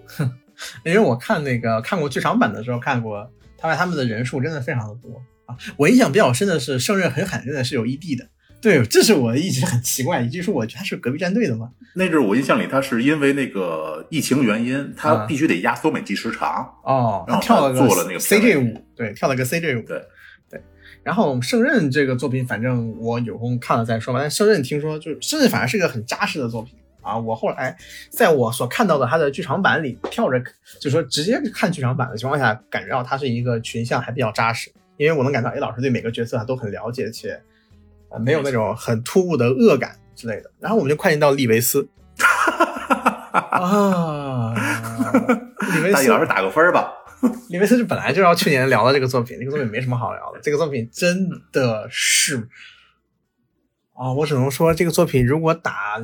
[0.84, 5.56] 因为我看那个看过剧场版的时候看过，他们他们的人数真的非常的多啊。
[5.78, 8.28] 我印象比较深的是胜任很罕见的是有 ED 的，
[8.62, 11.72] 对，这是我一直很奇怪，以及说我觉得他是隔壁战队的嘛。
[11.96, 20.02] 那阵我印象里他是因为那个疫情原因，他必须得压缩美剧时长哦，然后跳了做了那个 CJ 舞，对，跳了个 CJ 舞，对
[20.50, 20.62] 对。
[21.04, 24.20] 然后胜任这个作品，反正我有空看了再说吧。
[24.22, 26.76] 但胜任听说就是胜任反而是个很扎实的作品。
[27.02, 27.76] 啊，我后来
[28.12, 30.40] 在我所看到的他的剧场版里跳着，
[30.80, 37.42] 就说直接看剧场版的情况下，感觉到他是一个群像还比较扎实，因为我能感到 A 老师对每个角色都很了解，且
[38.12, 40.52] 呃没有那种很突兀的恶感之类的。
[40.60, 41.88] 然后我们就快进到利维斯，
[43.32, 44.54] 啊，
[45.76, 46.94] 利维斯老师打个分吧。
[47.50, 52.48] 利维斯是本来就要去年聊的这个作品，这个作品没什么好聊的，这个作品真的是
[53.94, 56.02] 啊，我只能说这个作品如果打。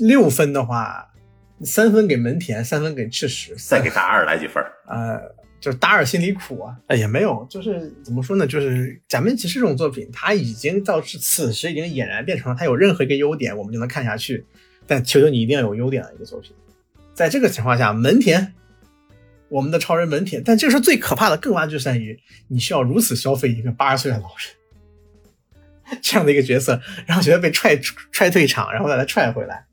[0.00, 1.08] 六分的话，
[1.62, 5.18] 三分给门田，三分给赤石，再给大二来几分呃，
[5.66, 6.76] 就是大二心里苦啊。
[6.86, 8.46] 哎，也没有，就是怎么说呢？
[8.46, 14.46] 就是假面骑士这种作品，它已经到此时已经俨然变成了它有任何一个优点，我们就能看下去。
[14.86, 16.52] 但求求你一定要有优点的一个作品。
[17.14, 18.52] 在这个情况下，门田，
[19.48, 25.98] 我们的超人门田，但这是最可怕的，更怕就在于你需要如此消费一个八十岁的老人。
[26.00, 27.76] 这样的一个角色，然后觉得被踹
[28.12, 29.66] 踹退场，然后把他踹回来。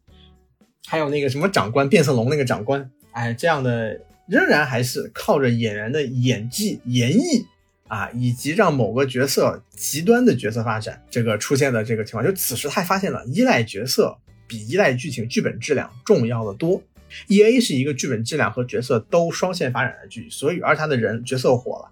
[0.88, 7.46] 还有那个什么长官变色龙那个长官，哎，这样的仍然还是靠着演员的演技、演绎
[7.88, 16.82] 啊，以及让某个角色极端的角色发展，这个出现的这个情况，就此时他发现了依赖角色比依赖剧情剧本质量重要的多。
[17.28, 21.92] E A 是一个剧本质量和角色都双线发展的剧，所以而他的人角色火了，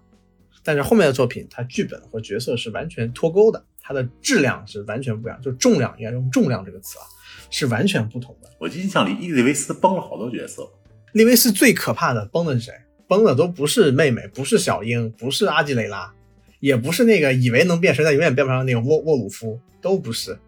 [0.64, 7.04] 但是后面的作品，他剧本和角色是完全脱钩的，它的质量是完全不一样，就重量应该用重量这个词啊，
[7.50, 8.50] 是完全不同的。
[8.58, 10.68] 我印象里，伊利维斯崩了好多角色。
[11.12, 12.72] 利维斯最可怕的崩的是谁？
[13.08, 16.12] 崩的都不是妹妹，不是小樱，不是阿基雷拉，
[16.60, 20.38] 也不是那个以为能变身但永远变不上那个沃沃鲁夫，都不是。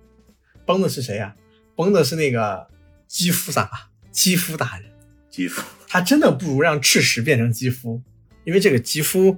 [0.64, 1.34] 崩的是谁呀？
[1.76, 2.66] 崩的是那个
[3.06, 3.70] 基夫萨，
[4.10, 4.90] 基夫大人。
[5.28, 8.00] 基夫，他真的不如让赤石变成基夫，
[8.44, 9.36] 因为这个基夫，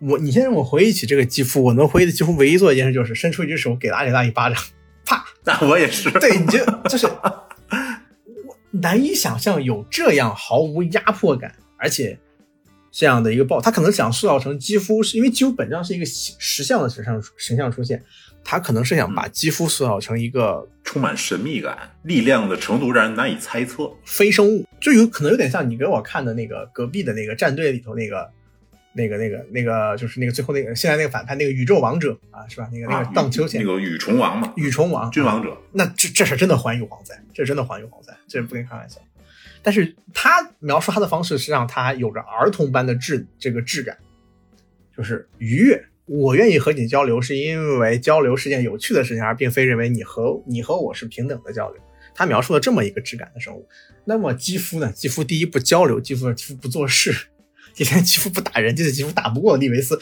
[0.00, 4.60] 我你先让我回忆起这个基夫，我能回忆的几乎唯一做一件事就是伸出一只手给了阿里拉一巴掌，
[5.04, 5.24] 啪！
[5.44, 6.10] 那我也是。
[6.10, 7.41] 对，你就就是我
[8.72, 12.18] 难以想象有这样毫无压迫感，而且
[12.90, 18.02] 这样的一个爆，他可能想塑造成肌肤，是因为肌肤本质上是一个实像的形象形象出现，
[18.42, 28.30] 他可能是想把肌肤塑造成一个充满神秘感、力量的程度让人难以猜测非生物，就有可能有点像你给我看的那个隔壁的那个战队里头那个。
[28.94, 32.68] 那个、那个、那个，就是那个最后那个现在那个反派那个宇宙王者啊，是吧？
[32.72, 35.56] 那个那个荡秋千，那个羽虫王嘛，羽虫王，君王者。
[35.72, 39.00] 那这这是真的环宇蝗灾，这真的环宇蝗灾，这不跟你开玩笑。
[39.62, 43.96] 但是他描述他的方式是让他有着儿童般的质这个质感，
[44.96, 45.84] 就是愉悦。
[46.06, 51.80] 我愿意和你交流，是因为交流是件有趣的事情，而并非认为你和你和我是平等的交流。
[52.14, 53.66] 他描述了这么一个质感的生物。
[54.04, 54.92] 那么肌肤呢？
[54.92, 57.28] 肌肤第一不交流，肌肤肌肤不做事。
[57.74, 60.00] 第三，肌肤不打人，第四，肌肤打不过利维斯。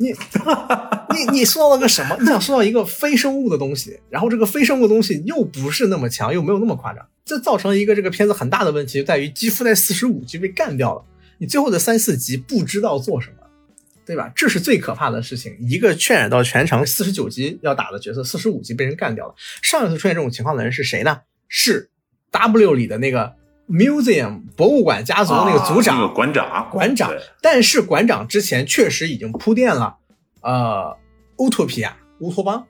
[0.00, 0.12] 你
[1.10, 2.16] 你你塑造了个什么？
[2.20, 11.04] 你想塑造一个非生物的东西，然后这个非生物的东西又不是那么强，又没有那么夸张，这造成一个这个片子很大的问题，就在于肌肤在四十五集被干掉了，
[11.38, 13.36] 你最后的三四集不知道做什么，
[14.06, 14.30] 对吧？
[14.36, 15.56] 这是最可怕的事情。
[15.60, 19.34] 一个渲染到全程四十九集要打的角色，四十五集被人干掉了。
[19.62, 21.18] 上一次出现这种情况的人是谁呢？
[21.48, 21.90] 是
[22.30, 23.37] W 里的那个。
[23.68, 27.12] Museum 博物馆家族那个组长，馆长，馆长。
[27.42, 29.98] 但是馆长之前确实已经铺垫了，
[30.40, 30.96] 呃，
[31.36, 32.66] 乌托皮亚乌托邦，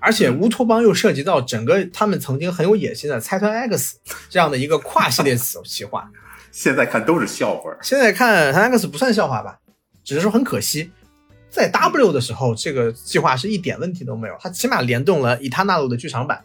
[0.00, 3.98] 而且乌托邦又涉及到整个他们曾经很有野心的财团 X
[4.30, 6.10] 这样的一个跨系列企划。
[6.50, 7.70] 现在看都是笑话。
[7.82, 9.58] 现在看 X 不算笑话吧，
[10.02, 10.90] 只是说很可惜，
[11.50, 16.42] 在 W 的时候这个计划是一点问题都没有，它起码联动了伊塔纳鲁的剧场版。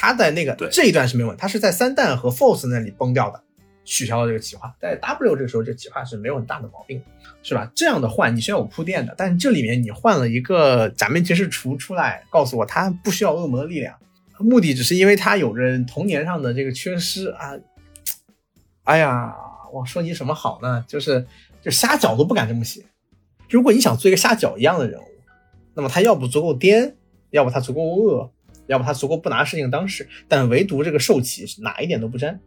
[0.00, 3.38] 他在那个这一段是没问题，他是在三弹和 Force 那里崩掉的，
[3.84, 4.74] 取消了这个企划。
[4.80, 7.02] 在 W 这个时候，这企划是没有很大的毛病，
[7.42, 7.70] 是吧？
[7.74, 13.94] 这样的换你需要有铺垫的，但是这里面你换了一个假面骑士厨出来，告诉我他不需要恶魔的力量，
[14.38, 17.52] 目的只是因为他有着童年上的这个缺失啊。
[18.84, 19.34] 哎呀，
[19.70, 20.82] 我说你什么好呢？
[20.88, 21.26] 就是
[21.60, 22.82] 就瞎搅都不敢这么写。
[23.50, 25.04] 如果你想做一个瞎搅一样的人物，
[25.74, 26.96] 那么他要不足够颠，
[27.28, 28.32] 要不他足够恶。
[28.70, 32.40] 要不他足够不拿事情当事，但唯独这个受气哪一点都不沾。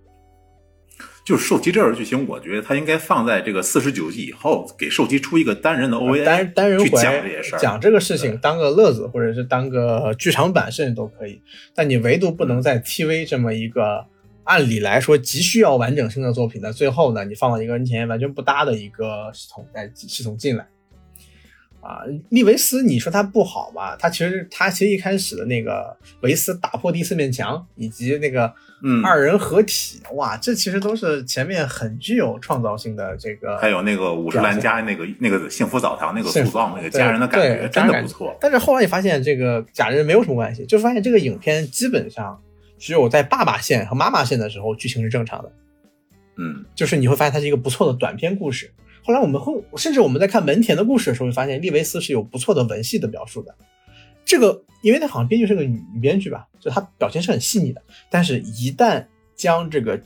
[1.25, 11.41] 就是受气这段剧情，我觉得他应该放在这个四十九集以后，给受气出一个单人的 OVA，单单人回讲这些事儿，讲这个事情当个乐子，或者是当个剧场版，甚至都可以。
[11.73, 14.05] 但你唯独不能在 TV 这么一个
[14.43, 20.67] 按理来说急需要完整性的作品的最后呢，你放了一个跟前面完全不搭的一个系统在系统进来。
[21.83, 23.95] 啊，利维斯，你说他不好吧？
[23.99, 28.53] 他其实他其实一开始的那个维斯打破第四面墙，以及那个
[29.03, 33.57] 二人合体，哇，这其实都是前面很具有创造性的这个。
[33.57, 38.33] 还有那个五十岚家那个那个幸福澡堂那个塑造那个家人的感觉，真的不错。
[38.39, 42.41] 但是后来你发现这个假人没有什么关系，就发现这个影片基本上
[42.79, 45.51] 只有在爸爸线和妈妈线的时候剧情是正常的。
[46.37, 48.71] 嗯，就是你会发现它是一个不错的短篇故事。
[49.03, 53.53] 后来我们会，甚至我们在看门田的故事的时候，会发现利维斯是有不错的文戏的表述的。
[54.23, 57.81] 这个，因为他好像编剧是个女女编剧吧，就他表现是很细腻的。
[58.09, 60.01] 但是，一旦将这个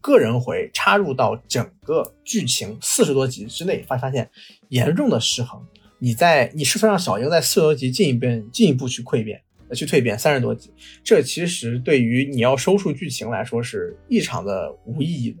[0.00, 4.28] 个人回插入到整个剧情四十多集之内，发发现
[4.70, 5.64] 严重的失衡。
[6.00, 9.40] 你在你是否让小樱在四十多集进一步进一步去蜕变，
[9.72, 10.72] 去蜕变三十多集？
[11.04, 15.38] 这其实对于你要收束剧情来说是异常的无意义的。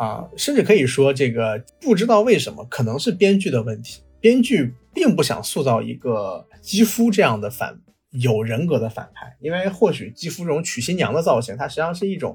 [0.00, 4.00] 啊，甚至可以说，这个不知道为什么，可能是编剧的问题。
[4.18, 7.78] 编剧并不想塑造一个肌肤这样的反
[8.12, 12.34] 有人格的反派，因为或许肌肤这种娶新娘的造型，它实际上是一种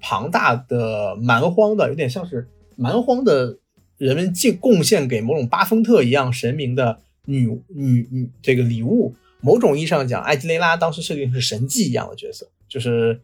[0.00, 3.56] 庞大的蛮荒的，有点像是蛮荒的
[3.98, 9.14] 人们进贡献给某种巴丰特一样神明的女女女这个礼物。
[9.40, 13.20] 某种意义上讲，艾吉雷拉当时设定是神迹一样的角色，就是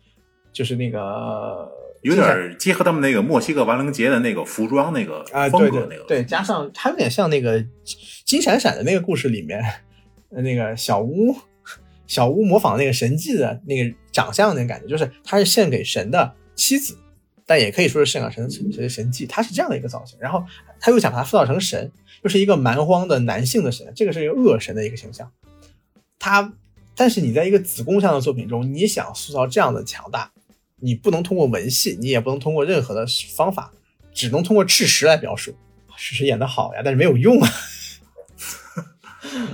[0.52, 1.68] 就是那个。
[2.02, 7.64] 有点结合他们那个墨西哥亡灵节的那个服装那个风格，那个对，加上还有点像那个
[8.24, 9.62] 金闪闪的那个故事里面，
[10.30, 11.34] 那个小屋
[12.06, 16.98] 小屋模仿那个神迹的那个长相那个感觉，就是他是献给神的妻子，
[17.46, 20.18] 但也可以说是献给神神神迹，他是这样的一个造型。
[20.20, 20.44] 然后
[20.80, 21.90] 他又想把他塑造成神，
[22.22, 25.30] 又是一个蛮荒的男性的神，这个是一个恶神的一个形象。
[26.18, 26.52] 他，
[26.94, 30.30] 但是你在一个子宫像的作品中，你想塑造这样的强大，
[30.82, 33.72] 你不能通过文戏，你也不能通过任何的方法，
[34.12, 35.54] 只能通过赤石来表述。
[35.96, 37.48] 赤石演的好呀，但是没有用啊。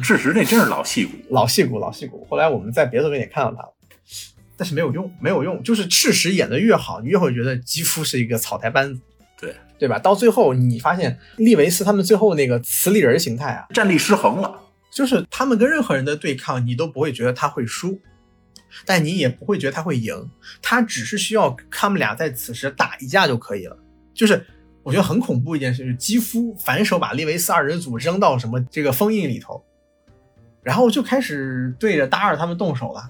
[0.02, 2.26] 赤石那真是老戏骨，老戏骨，老戏骨。
[2.30, 3.74] 后来我们在别的作品也看到他了，
[4.56, 5.62] 但是没有用，没有用。
[5.62, 9.00] 就是赤石演的越好，你越会觉得肌肤是一个草台班子，
[9.38, 9.98] 对对吧？
[9.98, 14.58] 到最后你发现利维斯他们最后那个磁力人形态啊，战力失衡了。
[14.90, 18.00] 就是他们跟任何人的对抗，你都不会觉得他会输，
[18.84, 20.30] 但你也不会觉得他会赢，
[20.62, 23.76] 他只是需要他们俩在此时打一架就可以了。
[24.14, 24.44] 就是
[24.82, 29.64] 我觉得很恐怖一件事，就是基夫反手把利维斯二人组扔到什么这个封印里头。
[30.60, 33.08] 然后就开始对着大二他们动手了，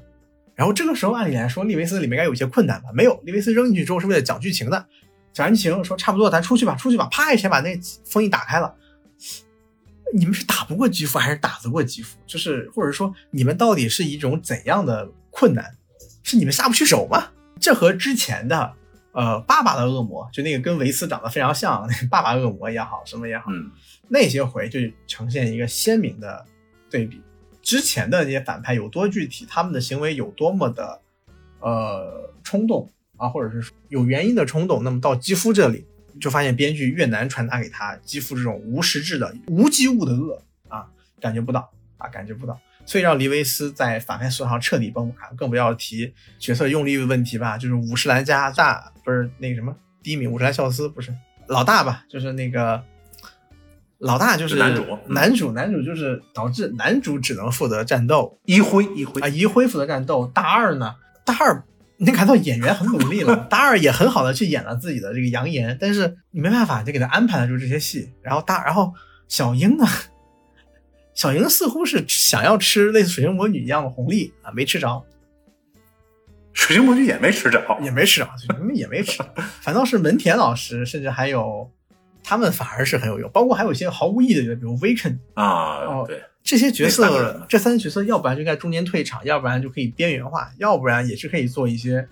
[0.54, 2.90] 然后这个时候按理来说利维斯里面该有一些困难吧？
[2.94, 4.86] 没有，利维斯扔进去之后是为了讲剧情的，
[5.32, 8.72] 讲完剧情说差不多，咱出去吧，出去吧，啪一拳把那封印打开了。
[10.14, 12.18] 你们是打不过基夫还是打得过基夫？
[12.26, 15.76] 就是或者说你们到底是一种怎样的困难？
[16.22, 17.28] 是你们下不去手吗？
[17.60, 18.74] 这和之前的
[19.12, 23.70] 呃爸爸的恶魔，就那个跟维斯长得非常像那个爸爸恶魔也好，什么也好，嗯，
[24.08, 26.44] 那些回就呈现一个鲜明的
[26.90, 27.20] 对比。
[27.62, 31.00] 之前的那些反派有多具体，他们的行为有多么的，
[31.60, 34.84] 呃，冲动啊，或者是有原因的冲动。
[34.84, 35.86] 那么到肌肤这里，
[36.20, 40.86] 就发现编剧越难传达给他肌肤这种无实质的无机物的恶啊，
[41.20, 45.34] 感觉不到啊，感觉不到，所以让黎维斯在反派塑造上彻底崩盘。
[45.36, 51.14] 更不要提角色用力的问题吧，就是五十岚加大不是那个什么第一名五十岚孝司不是
[51.46, 52.82] 老大吧，就是那个。
[54.00, 60.24] 老大就是男主，男主男主就是导致男主只能负责战斗，一辉一辉啊，一辉负责战斗。
[60.28, 61.64] 大二呢，大二
[61.98, 68.12] 你看到演员很努力了，大二也很好的去演了自己的这个扬言，但是你没办法，就给他安排了就是这些戏。
[68.22, 68.94] 然后大，然后
[69.26, 69.84] 小樱呢，
[71.14, 75.04] 小樱似乎是想要吃类似水晶魔女一样的红利啊，没吃着，
[76.52, 78.28] 水晶魔女也没吃着，也没吃着，
[78.74, 79.22] 也没吃，
[79.60, 81.70] 反倒是门田老师，甚至还有。
[82.20, 92.08] 他们反而是很有用，包括还有一些毫无意义的，比如 Weekend 啊，对这些角色，这三个角色，要不然就该中间退场，要不然就可以边缘化，要不然也是可以做一些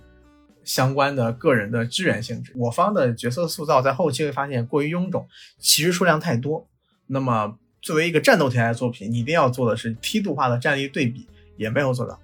[0.62, 2.52] 相关的个人的支援性质。
[2.54, 5.26] 我方的角色塑造在后期会发现过于臃肿，
[5.58, 6.68] 其实数量太多。
[7.06, 12.20] 那么作为一个战斗题材的作品，你一定要做的是梯度化的战力对比，也没有做到，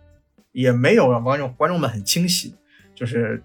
[0.53, 2.55] 也没有让观众观众们很清晰，
[2.95, 3.43] 就是。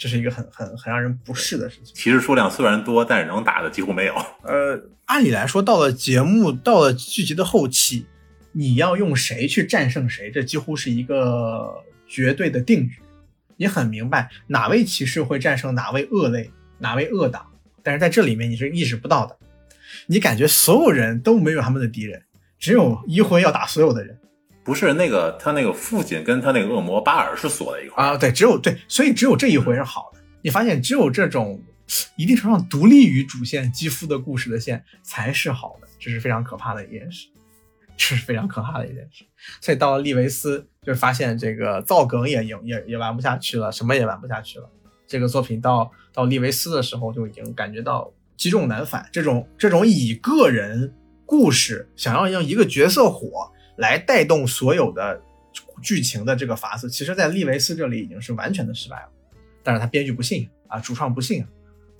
[0.00, 1.94] 这是一个很很很让人不适的事情。
[1.94, 4.14] 其实数量虽然多，但是能打的几乎没有。
[4.44, 8.06] 呃，按理来说，到了节目到了剧集的后期，
[8.52, 11.70] 你要用谁去战胜谁，这几乎是一个
[12.08, 13.02] 绝对的定局。
[13.58, 17.46] 你很明白哪位骑士会战胜哪位恶类，哪位恶党，
[17.82, 19.36] 但是在这里面你是意识不到的。
[20.06, 22.22] 你感觉所有人都没有他们的敌人，
[22.58, 24.18] 只有一辉要打所有的人。
[24.70, 30.20] 不是那个他那个父亲跟他那个恶魔巴尔是锁在一块啊，对，只有对，所以只有这一回是好的。
[30.42, 31.60] 你发现只有这种
[32.14, 37.26] 一定程度上独立于主线肌肤的故事的线才是好的，这是非常可怕的一件事，
[37.96, 39.24] 这是非常可怕的一件事。
[39.60, 44.70] 所以到了利维斯，就发现这个造梗也也也也玩不下去了，什么也玩不下去了。
[45.04, 50.94] 这个作品到到利维斯的时候就已经感觉到积重难返，这种这种以个人
[51.26, 53.50] 故事想要让一个角色火。
[53.80, 55.18] 来带动所有的
[55.82, 59.08] 剧情的这个法子，其实，在利维斯这里已经是完全的失败了。
[59.62, 61.46] 但是他编剧不信啊，主创不信，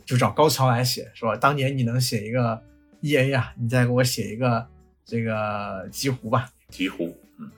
[0.05, 2.63] 就找高桥来写，说当年你能写一个
[3.01, 4.69] E A 呀，你再给我写一个
[5.07, 6.53] 这个极狐吧。
[6.69, 7.51] 极狐，嗯，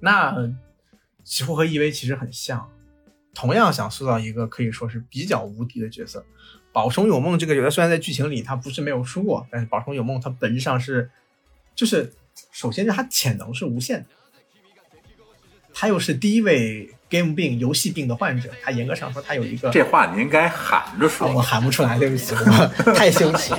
[0.00, 0.34] 那
[1.22, 2.66] 极狐和 E V 其实很像，
[3.34, 6.24] 同样想塑造一个可以说是比较无敌的角色。
[6.72, 11.10] 宝生有梦这个角色虽然在剧情里他不是没有输过，但是宝生有梦他本质上是
[11.74, 12.10] 就是。
[12.52, 14.06] 首先，是他潜能是无限的，
[15.74, 23.52] 他又是第一位 game 病游戏病的患者，他严格上说，他有一个这话你应该喊着说，我喊不出来，对不起，我 太羞耻。
[23.52, 23.58] 了。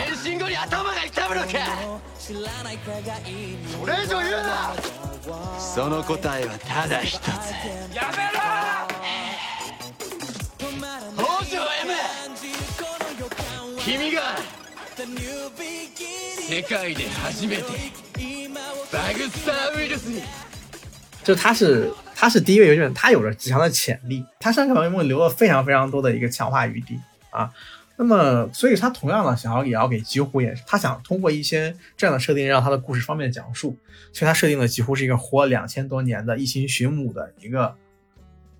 [21.23, 26.99] 就他是他是第一位游戏人，他有着极强的潜力，他上场为梦留了非常非常多的一个强化余地
[27.31, 27.51] 啊。
[27.97, 33.75] 那么，所以他同样的想要也要给几乎也是，他想通过一些这样的设定，让他的故事方便讲述。
[34.13, 37.75] 所以他设定的几乎是一个活两千多年的一心寻母的一个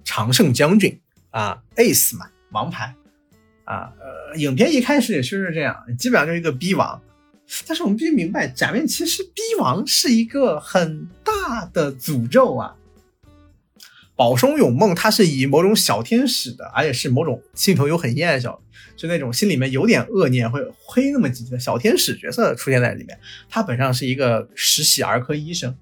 [0.03, 0.99] 常胜将军
[1.29, 2.93] 啊，ace 嘛，王牌
[3.63, 3.93] 啊。
[3.99, 6.99] 呃，影片一开始也确实是这样，基本上就是一个逼王。
[7.67, 12.75] 但是我们必须明白，假面骑士逼王是一个很大的诅咒啊。
[14.15, 18.59] 宝生永梦，它是以某种小天使的，而且是某种心头有很阴暗小，
[18.95, 23.17] 就那种心里面有点恶念，会黑那么几的小天使角色出现在里面。
[23.47, 25.77] 他本上是一个实习儿科医生，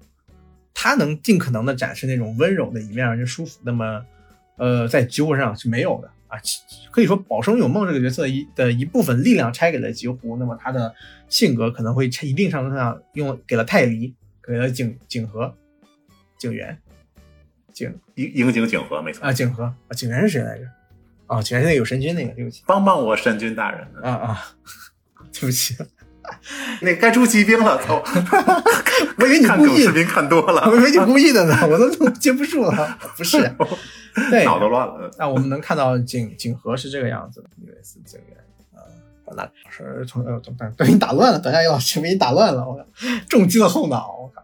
[0.74, 3.58] 他能尽可能的展示那种温柔的一面，让人舒服。
[3.64, 4.04] 那么，
[4.58, 6.42] 呃，在吉湖上是没有的啊。
[6.90, 10.94] 可以说，宝生有梦这个角色一的一部分力量拆给了吉狐，那么他的
[11.28, 15.54] 性格可能会一定程度上用给了泰梨，给了景景和
[16.38, 16.78] 景元。
[17.72, 20.64] 景樱樱井景和没错啊，景和啊，景元是谁来着？
[21.26, 24.56] 哦，景元是那个有神君那个，对不起，帮帮我神君大人啊啊，
[25.32, 25.74] 对不起，
[26.82, 28.02] 那该出骑兵了，操！
[29.18, 33.38] 我以为你故意视频看多了，我以为你故意的呢，我都接不住了， 不是，
[34.30, 35.10] 对，脑都乱了。
[35.18, 38.36] 那我们能看到景景和是这个样子的，以为是景元
[38.74, 38.80] 啊，
[39.26, 40.40] 那老师从呃，
[40.76, 42.84] 等你打乱了，等下叶老师被你打乱了，我靠，
[43.28, 44.42] 重击了后脑，我靠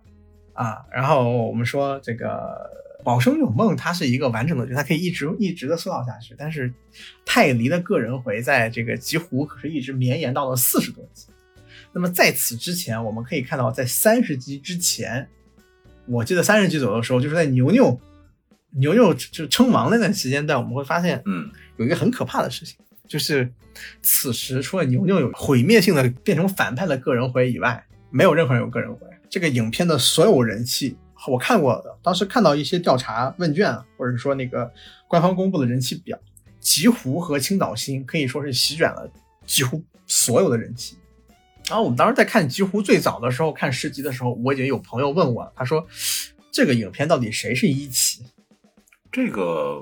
[0.55, 2.82] 啊，然后我们说这个。
[3.05, 6.36] 宝生永梦，它是一个完整的剧，它可以一直一直的塑造下去。
[6.38, 6.72] 但是
[7.26, 11.26] 泰梨的个人回在这个极湖可是一直绵延到了四十多集。
[11.93, 15.28] 那么在此之前，我们可以看到，在三十集之前，
[16.07, 18.01] 我记得三十集左右的时候，就是在牛牛
[18.70, 23.53] 牛牛就称王那段时间段，我们会发现，嗯，有一个很可怕的事情，就是
[24.03, 29.07] 此时除了牛牛有毁灭性的变成反派的个人回以外，没有任何人有个人回。
[29.28, 30.97] 这个影片的所有人气。
[31.28, 34.68] 我看过的，当时看到一些调查问卷，或者说那个
[35.07, 36.18] 官方公布的人气表，
[36.59, 39.09] 极湖和青岛星可以说是席卷了
[39.47, 40.97] 几乎所有的人气。
[41.68, 45.86] 然后我们当时在看极湖最早的时候，看十集的时候，我已经有朋友问我，他说
[46.50, 48.22] 这个影片到底谁是一起？
[49.10, 49.80] 这个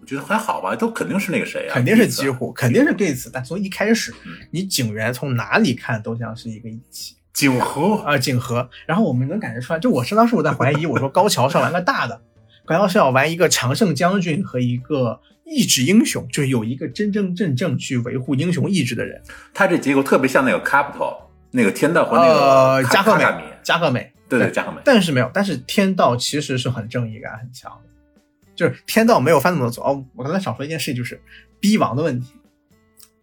[0.00, 3.30] 我觉得还好吧，都肯定是那个谁啊，肯定是几乎，肯定是对此。
[3.32, 4.14] 但从一开始，
[4.50, 7.16] 你警员从哪里看都像是一个一起。
[7.32, 12.18] 景和啊，景和，然后我们能感觉出来，就我是当时我在怀疑，我说高桥是要玩个大的，
[12.66, 19.22] 高桥是要玩一个常胜将军和一个意志英雄，就是有一个真真正正去维护英雄意志的人。
[19.54, 21.16] 他这结构特别像那个 Capital，
[21.52, 23.24] 那个天道和那个加贺美，
[23.62, 24.78] 加贺美，对对加贺美。
[24.84, 28.20] 但是没有，但是天道其实是很正义感很强的，
[28.56, 29.84] 就是天道没有犯那么多错。
[29.84, 31.20] 哦，我刚才少说一件事，就是
[31.60, 32.32] 逼王的问题。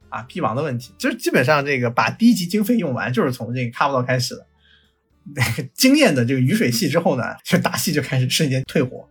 [0.07, 4.45] 啊，逼王的问题就是基本上这个把第一集经费用完，就是从这个 Capital 开始的。
[5.35, 9.07] 那个惊艳的这个雨水戏之后呢，就打戏就开始瞬间退火。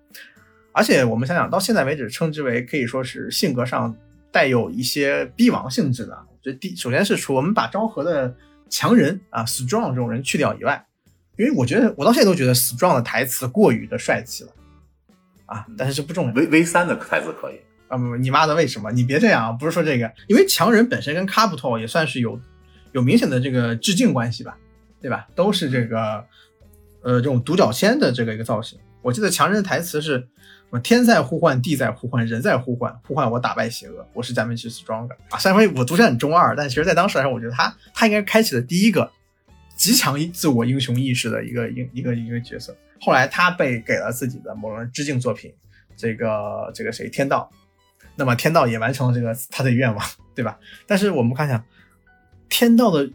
[0.72, 3.94] 而且我们想想到现在为止，称之为可以说是性格上
[4.30, 6.12] 带有一些逼王性质的。
[6.12, 8.34] 我觉得第首先是除我们把昭和的
[8.70, 10.84] 强人啊 strong 这种人去掉以外，
[11.36, 14.50] 因为我觉得我到现在都觉得 strong 的台词过于的帅气了
[15.46, 16.32] 啊，但是这不重要。
[16.32, 17.60] V V 三的台词可以。
[17.88, 18.90] 啊不，你妈的，为什么？
[18.90, 19.52] 你别这样啊！
[19.52, 22.40] 不是说这个，因为强人本身跟 Capital 也算是有
[22.92, 24.56] 有明显的这个致敬关系吧，
[25.02, 25.28] 对吧？
[25.34, 26.24] 都是这个
[27.02, 28.78] 呃这种独角仙的这个一个造型。
[29.02, 30.26] 我记得强人的台词是？
[30.78, 34.06] 天在呼唤，地在呼唤，人在呼唤，呼唤我打败邪恶。
[34.14, 35.38] 我是假面骑士 Stronger 啊！
[35.38, 39.10] 虽然说我读起来很中二，但其实在当时来说，我觉得他他应该开启了第一个
[39.76, 42.74] 极强自我英雄意识的一个一一个一个角色。
[43.00, 45.52] 后来他被给了自己的某人致敬作品，
[45.96, 47.50] 这个这个谁天道。
[48.14, 50.58] 那么天道也完成了这个他的愿望，对吧？
[50.86, 51.64] 但是我们看一下，
[52.48, 53.10] 天道的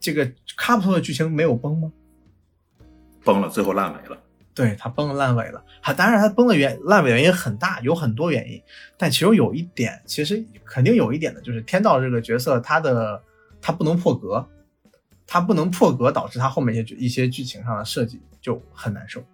[0.00, 1.92] 这个卡普托的剧情没有崩吗？
[3.24, 4.16] 崩了，最后烂尾了。
[4.54, 5.64] 对他崩了烂尾了。
[5.82, 8.62] 他当然他崩的原烂尾原因很大，有很多原因。
[8.96, 13.22] 但其中有一点，其实肯定有一点的，就是天道这个角色，他的
[13.60, 14.46] 他不能破格，
[15.26, 19.24] 他不能破格，导致他后面一些一些剧情上的设计就很难受。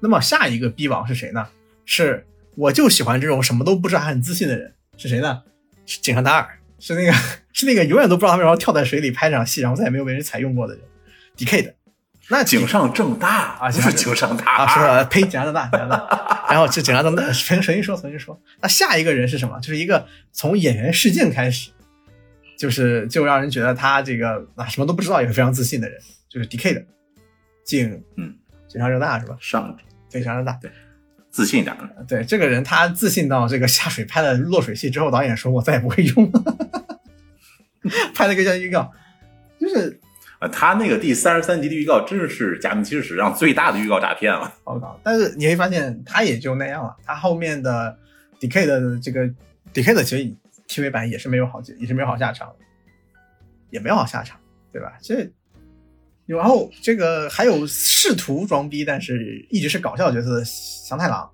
[0.00, 1.46] 那么下一个逼王是谁呢？
[1.84, 2.26] 是。
[2.56, 5.40] 我就喜欢这种什么都不知道还很自信的人，是谁呢？
[5.86, 7.12] 是井上达尔，是那个
[7.54, 10.82] 是那个永远都不知道他为什么跳在水里拍这场戏，然后再也没有被人采用过的人
[11.36, 11.74] ，D K 的。
[12.30, 16.46] 那井上正大啊，就是井上大啊，是呸，井上正大，井上大。
[16.48, 18.40] 然后是井上正大，重新说，重新说。
[18.60, 19.58] 那下一个人是什么？
[19.60, 21.70] 就是一个从演员试镜开始，
[22.56, 26.84] 就是就让人觉得他这个啊什么都不知道也是非常自信的人，就是 D K 的
[27.64, 28.34] 井，嗯，
[28.68, 29.36] 井上正大是吧？
[29.40, 29.76] 上
[30.10, 30.70] 对，井上正大对。
[31.32, 31.76] 自信一点，
[32.08, 36.42] 对这个人，他自信到这个下水拍了落水戏之后，导演说：“我再也不会用了。
[38.12, 38.90] ”拍了个叫预告，
[39.60, 40.00] 就是
[40.40, 44.52] 呃，他那个第三十三集的预告，真是假面骑士史上最大的预告诈骗了。
[44.64, 44.98] 我靠！
[45.04, 46.96] 但是你会发现，他也就那样了。
[47.04, 47.94] 他后面的
[48.38, 49.28] D K 的这个
[49.74, 50.34] D K 的其实
[50.66, 52.50] TV 版也是没有好结，也是没有好下场，
[53.68, 54.40] 也没有好下场，
[54.72, 54.94] 对吧？
[55.02, 55.30] 这
[56.24, 61.28] 然后这个还有试图装逼，但是一直是搞笑角色的祥太郎，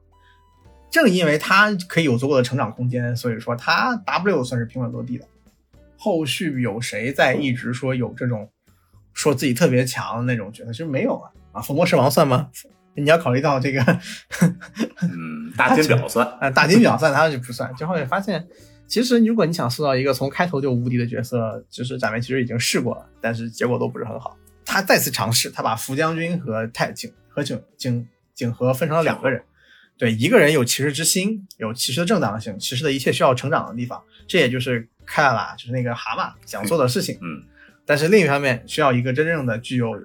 [0.90, 5.24] 正因为他可以有足够的成长空间，所以说他 W 算是平稳落地的。
[5.96, 8.50] 后续有谁在一直说有这种
[9.16, 10.70] 说自己特别强的那种角色？
[10.70, 11.60] 其实没有啊啊！
[11.60, 12.48] 伏魔狮王算吗？
[12.94, 13.82] 你要考虑到这个，
[15.02, 17.74] 嗯，大金表算 啊，大金表算，他就不算。
[17.74, 18.46] 最后也发现，
[18.86, 24.36] 其实如果你想塑造一个从开头就无敌的角色，就是咱们其实已经试过了，但是结果都不是很好。
[24.64, 29.42] 他再次尝试，他把福将军和太景和景景景和分成了两个人。
[29.98, 37.18] 对，一个人有骑士之心，有骑士的正当性，骑士的一切需要成长的地方，这也就是开拉就是那个蛤蟆想做的事情。
[37.22, 37.42] 嗯，
[37.86, 39.96] 但是另一方面，需要一个真正的具有，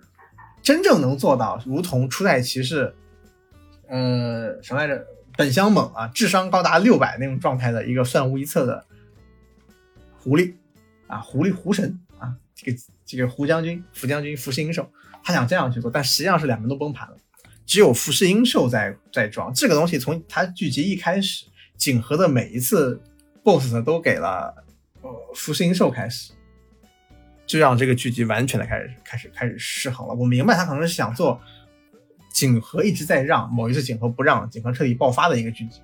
[0.61, 2.93] 真正能做到如同初代骑士，
[3.87, 5.05] 呃，什么来着？
[5.37, 8.85] 本乡猛啊，智商高达六百那种状态的一个算无一策的
[10.19, 10.53] 狐狸
[11.07, 14.87] 啊，狐狸狐神啊，这个这个狐将军、福将军、福士英寿，
[15.23, 17.15] 他想这样去做，但实际上是两边都崩盘了。
[17.65, 21.45] 只有富士英寿在在装这个东西，从他剧集一开始，
[21.77, 23.01] 景和的每一次
[23.41, 24.53] BOSS，都给了
[25.01, 26.33] 呃富士英寿开始，
[27.51, 30.13] 就让这个剧集完全的开始开始开始失衡了。
[30.13, 31.37] 我明白他可能是想做
[32.31, 35.81] 景和一直在让，某一次景和不让，景和彻底爆发的一个剧集，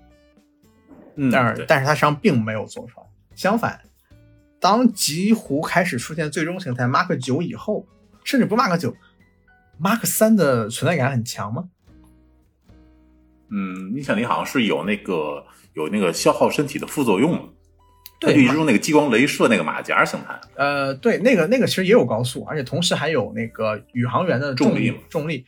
[1.15, 3.05] 嗯，但是但是他实际上并没有做出来。
[3.35, 3.81] 相反，
[4.61, 7.85] 当极狐开始出现最终形态 Mark 九以后，
[8.23, 8.95] 甚至不 Mark 九
[9.77, 11.67] ，Mark 三的存在感很强吗？
[13.49, 17.53] 嗯，你想，你好像是有那个有那个消耗身体的副作用，
[18.19, 20.39] 对，就用那个激光镭射那个马甲形态。
[20.55, 25.45] 呃，对，那个那个其实也有高速，而且同时还有那个宇航员的重力重力。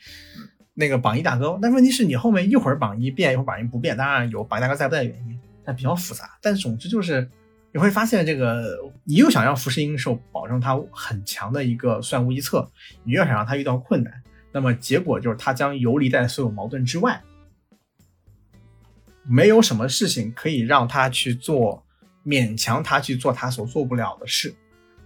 [0.76, 6.38] 那个榜一大哥，但问题是你后面一会儿榜一变，一会儿榜一不变，当然有榜一大哥在不在的原因，但比较复杂。
[6.42, 7.30] 但总之就是
[7.74, 12.66] 你会发现，这个你又想让浮世英寿保证他很强的一个算无一策，
[13.04, 14.14] 你又想让他遇到困难，
[14.54, 17.22] 那么结果就是他将游离在所有矛盾之外。
[19.28, 21.84] 没有什么事情可以让他去做，
[22.30, 24.54] 勉强他去做他所做不了的事，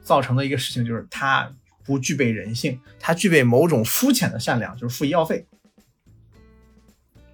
[0.02, 1.50] 造成的一个事情就是他
[1.86, 5.46] 不具备人性，他具备某种肤浅的善良，就是付医药费。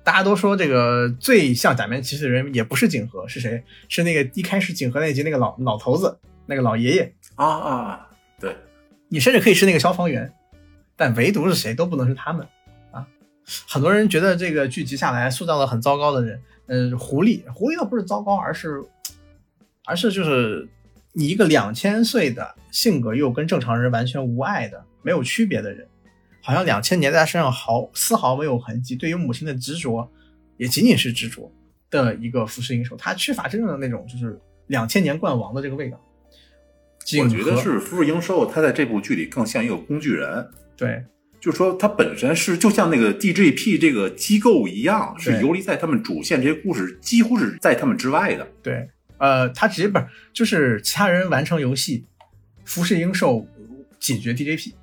[0.04, 3.64] 大家都说这个最像假面骑士的人也不是景和，是谁？
[3.88, 8.10] 是那个一开始景和那集那个老老头子，那个老爷爷啊啊！
[8.40, 8.56] 对，
[9.08, 10.32] 你甚至可以是那个消防员，
[10.96, 12.48] 但唯独是谁都不能是他们
[12.92, 13.06] 啊！
[13.68, 16.42] 很多人觉得这个剧集下来塑造了很糟糕的人。
[16.72, 18.84] 嗯，狐狸，狐狸倒不是糟糕，而是，
[19.90, 20.70] 而是就是
[21.14, 25.88] 你一个两千岁的性格又跟正常人完全无碍的、没有区别的人，
[26.44, 28.96] 好像两千年在他身上毫丝毫没有痕迹。
[28.96, 30.08] 对于母亲的执着，
[30.58, 31.52] 也仅仅是执着
[31.90, 36.00] 的一个浮世英寿，他缺乏真正的那种就是两千年冠王的这个味道。
[37.24, 40.48] 我觉得是浮世英寿，他在这部剧里更像一个工具人。
[40.78, 41.04] 对。
[41.42, 48.46] 就是说，他本身是就像那个 DJP 这个机构一样，是游离在他们主线这些故事几乎是在他们之外的。
[48.62, 48.90] 对，
[49.20, 52.06] 呃，他直接不是就是其他人完成游戏，
[52.66, 53.46] 服侍英寿
[54.00, 54.74] 解决 DJP。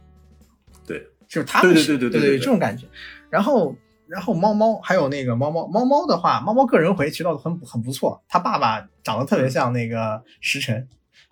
[0.86, 2.86] 对，就是他们对对对对对这种感觉。
[3.28, 3.76] 然后，
[4.06, 10.86] 然后猫猫还有那个猫猫猫猫的话，猫猫个人回其实倒很很不错，他爸爸长得特别像那个石晨，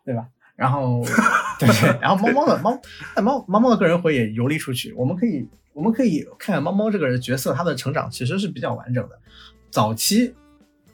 [0.05, 0.27] 对吧？
[0.57, 1.03] 然后，
[1.59, 2.81] 对对，然后猫猫的猫，
[3.23, 4.93] 猫猫猫的个人回也游离出去。
[4.93, 9.19] 我们可以，我们可以看看猫猫这个人角色，他的成长其实是比较完整的。
[9.71, 10.33] 早期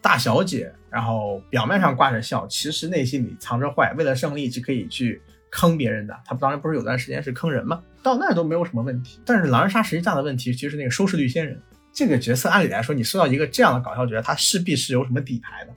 [0.00, 5.20] 大小姐，然后表面上挂着笑，其实内心里藏着坏，为了胜利是可以去
[5.51, 6.14] 坑别人的。
[6.24, 9.20] 他当然不是有段时间是坑人嘛，到那都没有什么问题。
[9.24, 11.61] 但是狼人杀实际上的问题，其实是那个收视率仙人
[11.93, 15.72] 这个角色，按理来说，你收到一个这样的搞笑角色，他势必是有什么底牌的。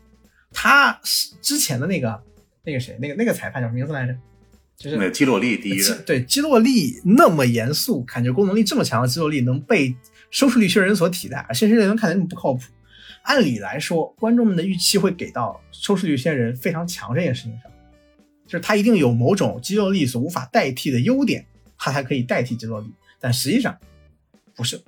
[0.51, 2.22] 他是之前的那个。
[2.66, 4.16] 那个谁，那个那个裁判叫什么名字来着？
[4.78, 6.01] 就是那基洛利第一人。
[6.05, 9.93] 对，基洛利那么严肃，感觉功能力这么强的基洛利能被
[10.32, 12.61] 收视率仙人所替代，而现实人看起来那么不靠谱。
[13.24, 17.71] 按理来说，观众们的预期会给到收视率先人非常强这件事情上，
[18.45, 21.45] 就是他一定有某种肌肉力所无法代替的优点，
[21.78, 22.88] 他才可以代替肌肉力。
[23.19, 23.78] 但实际上
[24.55, 24.82] 不是，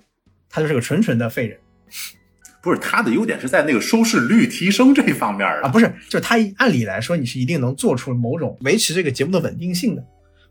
[0.49, 1.59] 他就是个纯纯的废人。
[2.61, 10.03] 不是他的优点是在那个收视率提升这方面啊，不是，就是他按理来说你是一定能做出某种维持这个节目的稳定性的，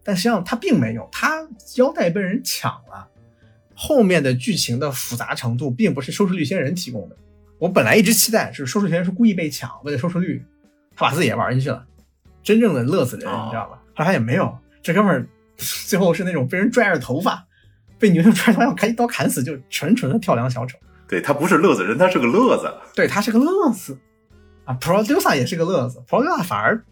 [0.05, 3.09] 但实际上他并没有，他腰带被人抢了，
[3.75, 7.17] 后面的剧情的复杂程度并不是收视率先人提供的。
[7.59, 10.45] 我本来一直期待是收视权是故意被抢，为了收视率，
[10.97, 11.85] 他把自己也玩进去了，
[12.43, 13.79] 真正的乐子人，你知道吧？
[13.95, 15.27] 后来也没有，这哥们儿
[15.87, 17.47] 最后是那种被人拽着头发，
[17.99, 20.79] 被女生拽着头发砍一刀砍死，就纯纯的跳梁小丑。
[21.07, 22.73] 对他不是乐子人，他是个乐子。
[22.95, 23.97] 对他是个乐子
[24.65, 26.83] 啊，producer 也是个乐子，producer 反而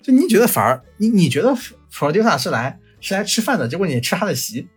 [0.00, 1.54] 就你觉得反而你你觉得
[1.92, 4.68] Producer 是来是来吃饭的，结果你吃他的席，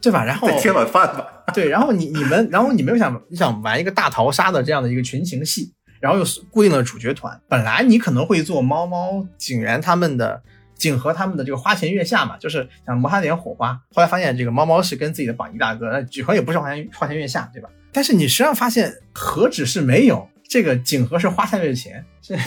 [0.00, 0.24] 对吧？
[0.24, 1.26] 然后再切碗饭吧。
[1.54, 10.42] 对，然后你你们然后你们又想想玩一个大逃杀的这样的一个群情戏，然后又是固定的主角团，本来你可能会做猫猫警员他们的。
[10.78, 13.72] 景和他们的这个花前月下嘛，就是想摩擦点火花。
[13.92, 17.68] 后来发现这个猫猫是跟自己的榜一大哥，那景和也不是花前花前月下，对吧？
[17.90, 22.38] 但是你实际上发现何止是没有这个景和是花下月钱，是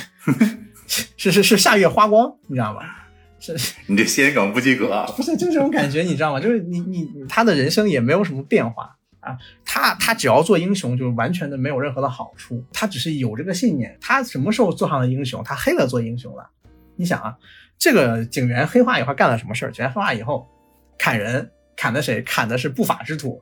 [1.18, 2.80] 是是是下月花光，你知道吗？
[3.42, 6.40] 是 你这谐音梗不及格，不是就这种感觉，你知道吗？
[6.40, 13.98] 就是你你他的人生也没有什么变化啊，他他只要做英雄，就完全的没有任何的好处，他只是有这个信念。
[14.00, 15.44] 他什么时候做上了英雄？
[15.44, 16.50] 他黑了做英雄了。
[16.96, 17.36] 你想啊。
[17.84, 19.72] 这个警员黑化以后干了什么事儿？
[19.72, 20.48] 警员黑化以后，
[21.00, 22.22] 砍人，砍的谁？
[22.22, 23.42] 砍的是不法之徒，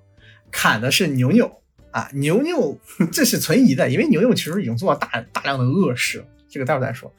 [0.50, 2.10] 砍的是牛牛啊！
[2.14, 2.80] 牛牛
[3.12, 6.26] 这是存疑的，因为牛牛其实已经做了大大量的恶事。
[6.48, 7.14] 这个待会儿再说。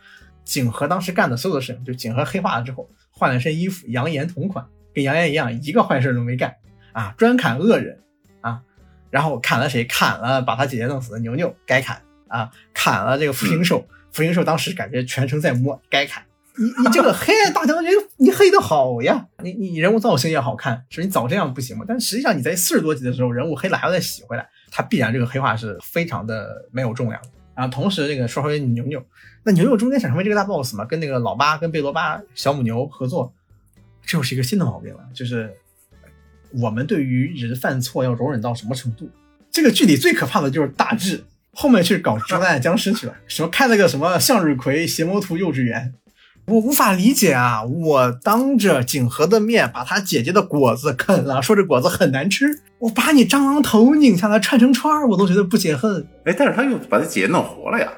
[0.44, 6.54] 景和当时干的所有的事情，就景和黑化了之后，换了身衣服，扬言同款，跟扬言一样，一个坏事都没干
[6.92, 7.98] 啊，专砍恶人
[8.40, 8.62] 啊。
[9.10, 9.84] 然后砍了谁？
[9.84, 12.48] 砍了把他姐姐弄死的牛牛，该砍啊！
[12.72, 16.22] 砍了这个福星兽，福星兽当时感觉全程在摸，该砍。
[16.56, 19.26] 你你这个黑暗大将军，你黑的好呀！
[19.42, 21.84] 你你人物造型也好看，是你早这样不行吗？
[21.88, 27.20] 但实际上你在四十多集的时候，人物黑了还要再洗回来，他必然这个黑化是非常的没有重量。
[27.54, 29.04] 然后同时这个说回牛牛，
[29.42, 33.34] 那牛牛中间想成为这个大 boss 嘛，跟那个老八跟贝罗巴小母牛合作，
[34.04, 35.52] 这又是一个新的毛病了，就是
[36.52, 39.10] 我们对于人犯错要容忍到什么程度？
[39.50, 45.92] 这个剧里最可怕的就是大智后面去搞捉烂僵尸去了，什么开了个什么向日葵邪魔图幼稚园。
[46.50, 47.62] 我无法理解啊！
[47.62, 52.44] 我当着景和的面把他姐姐的果子啃了，说这果子很难吃。
[52.80, 56.04] 我把你蟑螂头拧下来串成串儿，我都觉得不解恨。
[56.24, 57.88] 哎，但是他又把他姐姐弄活了呀，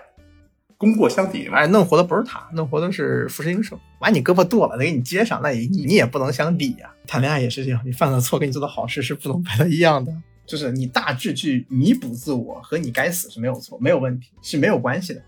[0.76, 1.56] 功过相抵嘛。
[1.56, 3.78] 哎，弄活的不是他，弄活的是福士英寿。
[3.98, 6.90] 把你胳膊剁了，再给你接上，那你你也不能相抵呀。
[7.06, 10.12] 谈恋爱也是这样，你犯了错，跟你做的好事是不能白的一样的。
[10.44, 15.22] 就是你大致去弥补自我和你该死是没有错，没有问题，是没有关系的。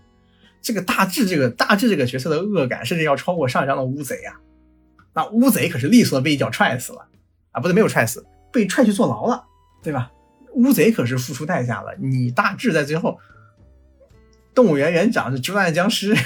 [0.65, 4.33] 这个大智，这个大智这个角色的恶感，甚至要超过上一章的乌贼啊！
[5.13, 7.07] 那乌贼可是利索的被一脚踹死了
[7.51, 9.45] 啊，不对，没有踹死，被踹去坐牢了，
[9.83, 10.11] 对吧？
[10.55, 11.95] 乌贼可是付出代价了。
[11.99, 13.19] 你大智在最后，
[14.55, 16.17] 动物园园长是捉烂僵尸，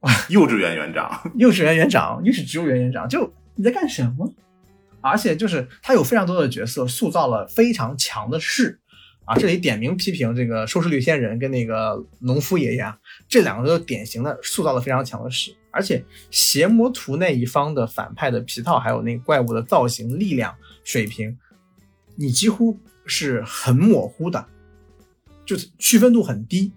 [0.00, 0.12] 哇！
[0.28, 4.30] 幼稚园园长，幼稚园园长又是植物园园长，就你在干什么？
[5.00, 8.78] 而且就是他有非常多的角色塑造了非常强的势。
[9.26, 12.96] 啊，这里点名批评这个收视率仙人跟那个农夫爷爷啊，
[13.28, 20.54] 这两个都典型的塑造了非常强的势，而且邪魔图那一方的反派的皮套，还有那怪物的造型、力量
[20.84, 21.36] 水平，
[22.14, 24.46] 你几乎是很模糊的，
[25.44, 26.72] 就区分度很低。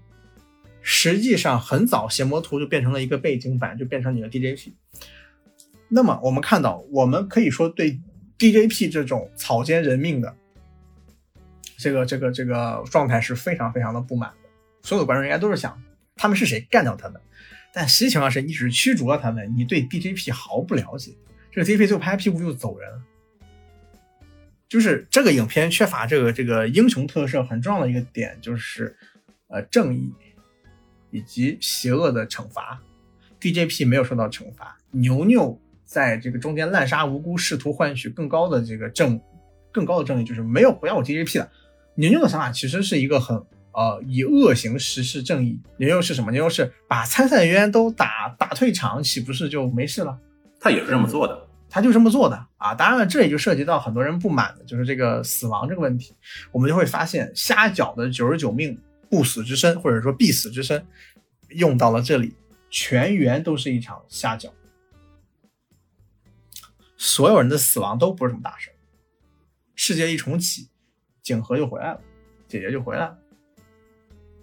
[0.82, 4.72] 实际上很早邪魔图就变成了一个背景板，就变成你的 DJP。
[5.90, 8.00] 那么我们看到，我们可以说对
[8.40, 10.36] DJP 这种草菅人命的。
[11.80, 14.50] 这个这个这个状态是非常非常的不满的，
[14.82, 15.82] 所有的观众应该都是想
[16.18, 17.22] 他们是谁干掉他们，
[17.74, 21.14] 但实际情况是你只是驱逐了他们，你对 DJP 毫不了解，
[21.52, 22.90] 这个 DJP 就拍屁股就走人。
[24.68, 28.96] 就是这个影片缺乏这个这个英雄特色很重要的一个点就是
[29.48, 30.14] 呃正义
[31.10, 32.80] 以及邪恶的惩罚
[33.40, 39.20] ，DJP 没有受到惩罚，牛牛在这个中间滥杀无辜，试图换取更高的这个正
[39.72, 41.50] 更高的正义，就是没有不要我 DJP 的。
[41.96, 43.38] 牛牛的想法其实是一个很
[43.74, 45.62] 呃以恶行实施正义。
[45.78, 46.32] 牛牛是什么？
[46.32, 50.18] 牛牛是把参赛人员都打打退场，岂不是就没事了？
[50.60, 52.74] 他也是这么做的，他就这么做的啊。
[52.76, 56.16] 当然了，这也就涉及到很多人不满的，就是这个死亡这个问题。
[56.52, 58.80] 我们就会发现，虾饺的九十九命
[59.10, 60.86] 不死之身，或者说必死之身，
[61.50, 62.34] 用到了这里，
[62.70, 64.50] 全员都是一场虾饺，
[66.98, 68.70] 所有人的死亡都不是什么大事
[69.76, 70.69] 世界一重启。
[71.30, 72.02] 景和就回来了，
[72.48, 73.18] 姐姐就回来了，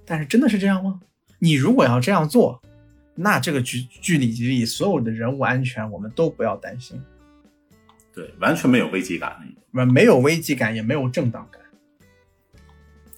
[0.05, 1.01] 但是真的是这样吗？
[1.41, 2.63] 你如果要这样做，
[3.15, 7.03] 那这个剧剧里里所有的人物安全我们都不要担心，
[8.15, 9.37] 对，完全没有危机感，
[9.73, 11.61] 没没有危机感，也没有正当感，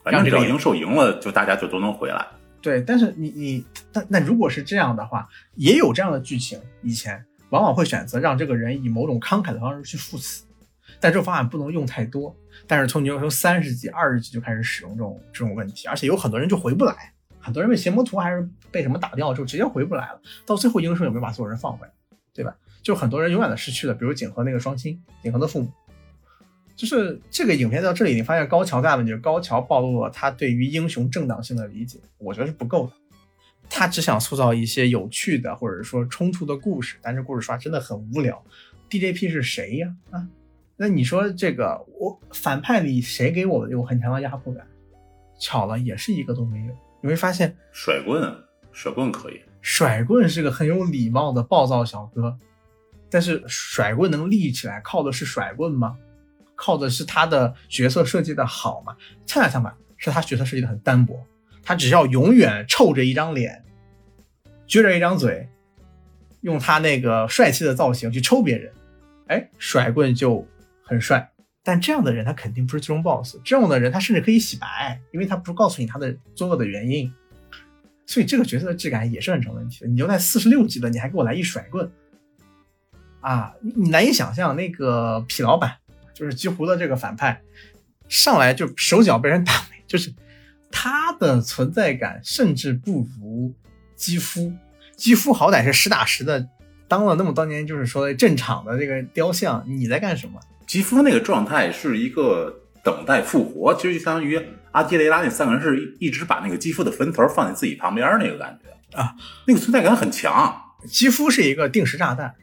[0.02, 2.26] 反正只要赢受赢了，就大家就都能回来。
[2.62, 10.44] 对，但是你你但那如果是这样的话，也有这样的剧情，以前往往会选择让这个人以某种慷慨的方式去赴死。
[11.00, 12.34] 但这种方案不能用太多。
[12.66, 20.20] 但是从你从三十级、二十级就开始使用这种这种问题，而且有很多人就回不来，很多人被邪魔图还是被什么打掉，就直接回不来了。
[20.44, 21.92] 到最后英雄有没有把所有人放回来，
[22.34, 22.54] 对吧？
[22.82, 25.70] 就很多人永远的失去了，比如景和那个双亲，景和的父母。
[26.76, 32.92] 就是这个影片到这里，你发现高桥大问题，高桥暴露了他对于英雄正当性的理解，我觉得是不够的。
[33.68, 38.42] 他只想塑造一些有趣的或者说冲突的故事，但是故事刷真的很无聊。
[38.88, 39.94] DJP 是谁呀？
[40.10, 40.26] 啊，
[40.78, 44.64] 那你说这个我反派里谁给我有很强的压迫感？
[45.38, 46.74] 巧了，也是一个都没有。
[47.02, 48.34] 你会发现甩棍，
[48.72, 49.40] 甩棍可以。
[49.60, 52.38] 甩棍是个很有礼貌的暴躁小哥，
[53.10, 55.96] 但是甩棍能立起来，靠的是甩棍吗？
[56.54, 58.96] 靠的是他的角色设计的好吗？
[59.26, 61.20] 恰恰相反，是他角色设计的很单薄。
[61.62, 63.64] 他只要永远臭着一张脸，
[64.66, 65.48] 撅着一张嘴，
[66.40, 68.72] 用他那个帅气的造型去抽别人，
[69.26, 70.46] 哎，甩棍就
[70.88, 71.30] 很帅。
[71.62, 77.12] 但这样的人他肯定不是最终 BOSS，这样的人他甚至可以洗白，因为他不是告诉你他的作恶的原因。
[78.06, 79.86] 所以这个角色的质感也是很成问题的。
[79.86, 81.90] 你就在四十六级了，你还给我来一甩棍，
[83.20, 85.76] 啊，你难以想象那个痞老板，
[86.14, 87.42] 就是极狐的这个反派，
[88.08, 90.14] 上来就手脚被人打没，就是
[90.70, 93.54] 他的存在感甚至不如
[93.94, 94.50] 肌肤。
[94.96, 96.48] 肌肤好歹是实打实的
[96.88, 100.40] 当了那么多年，就是说正场的这个雕像，你在干什么？
[100.68, 104.40] 肌肤那个状态是一个等待复活，其实就相当于。
[104.70, 109.16] 阿基雷拉那三个人是一一直把那个肌肤的坟头放在自己旁边那个感觉啊，
[109.46, 110.54] 那个存在感很强。
[110.86, 112.34] 肌肤是一个定时炸弹，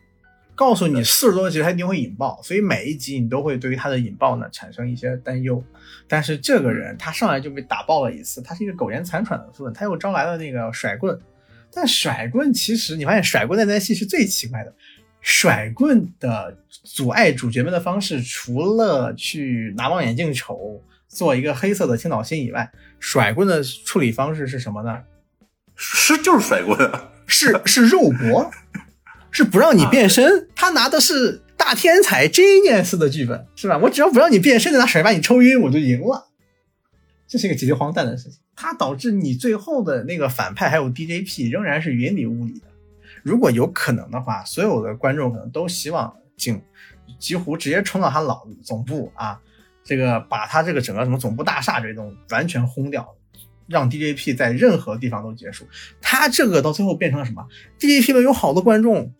[0.56, 5.64] 告诉你四十多集它一定会引爆，所以每一集你都会对于它的引爆呢产生一些担忧。
[6.08, 11.18] 但是这个人他上来就被打爆了一次，他是一个苟延残喘的份，他又招来了那个甩棍。
[11.72, 14.74] 但甩棍其实你发现甩棍那段戏是最奇怪的，
[15.26, 20.84] 甩棍的阻碍主角们的方式，除了去拿望远镜瞅。
[21.08, 22.70] 做一个黑色的青岛心以外，
[23.00, 25.04] 甩棍的处理方式是什么呢？
[25.74, 26.78] 是就是甩棍，
[27.26, 28.52] 是是肉搏，
[29.32, 30.50] 是不让你变身。
[30.54, 33.78] 他拿的是大天才 Genius 的剧本，是吧？
[33.78, 36.28] 我只要不让你变身，拿甩把你抽晕，我就赢了。
[37.28, 42.65] 这是一个极其荒诞的事情，它导致你最后的那个反派还有 DJP 仍然是云里雾里的。
[43.26, 46.62] 如果有可能的话，所有的观众可能都希望景
[47.18, 49.42] 几乎直接冲到他老总部啊。
[49.84, 53.16] 这个把他这个整个什么总部大厦这种完全轰掉，
[53.68, 55.68] 让 DJP 在任何地方都结束。
[56.00, 57.48] 他这个到最后变成了什么
[57.80, 59.12] ？DJP 们有好多观众，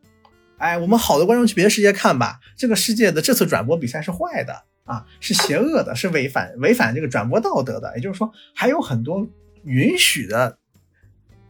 [0.58, 2.40] 哎，我们好多观众去别的世界看吧。
[2.56, 7.92] 这个世界的这次转播比赛是坏的啊，是邪恶的，是违反违反这个转播道德的。
[7.96, 9.28] 也就是说，还有很多
[9.66, 10.58] 允许的、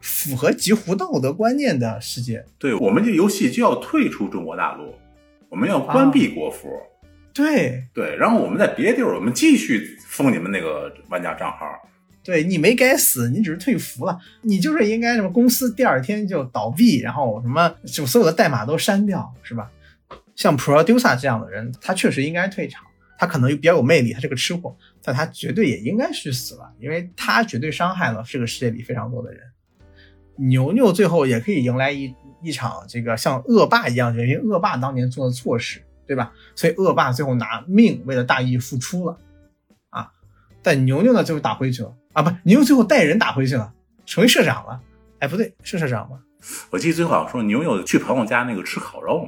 [0.06, 2.46] 符合极狐道德观念的世界。
[2.60, 4.94] 对，我们这游戏就要退出中国大陆，
[5.50, 6.70] 我们要关闭国服。
[7.34, 11.66] 对对，然后我们在别的地儿，我们继续封你们那个玩家账号。
[12.24, 19.70] 对你没该死，你只是退服了，你就是应该什么公司第二天就倒闭，然后什么就所有的代码都删掉，是吧？
[20.36, 22.84] 像 Producer 这样的人，他确实应该退场，
[23.20, 29.42] 他可能又比较有魅力，他是个吃货，但他绝对也应该去死了，因为他绝对伤害了这个世界里非常多的人。
[30.38, 35.82] 牛牛最后也可以迎来一一场这个像恶霸一样，因为恶霸当年做的错事。
[36.08, 36.32] 对吧？
[36.54, 39.18] 所以恶霸最后拿命为了大义付出了，
[39.90, 40.12] 啊！
[40.62, 42.22] 但牛牛呢，最后打回去了啊！
[42.22, 43.74] 不，牛牛最后带人打回去了，
[44.06, 44.80] 成为社长了。
[45.18, 46.20] 哎，不对，是社长吗？
[46.70, 49.28] 我记得最后好像说牛牛去朋友家那个吃烤肉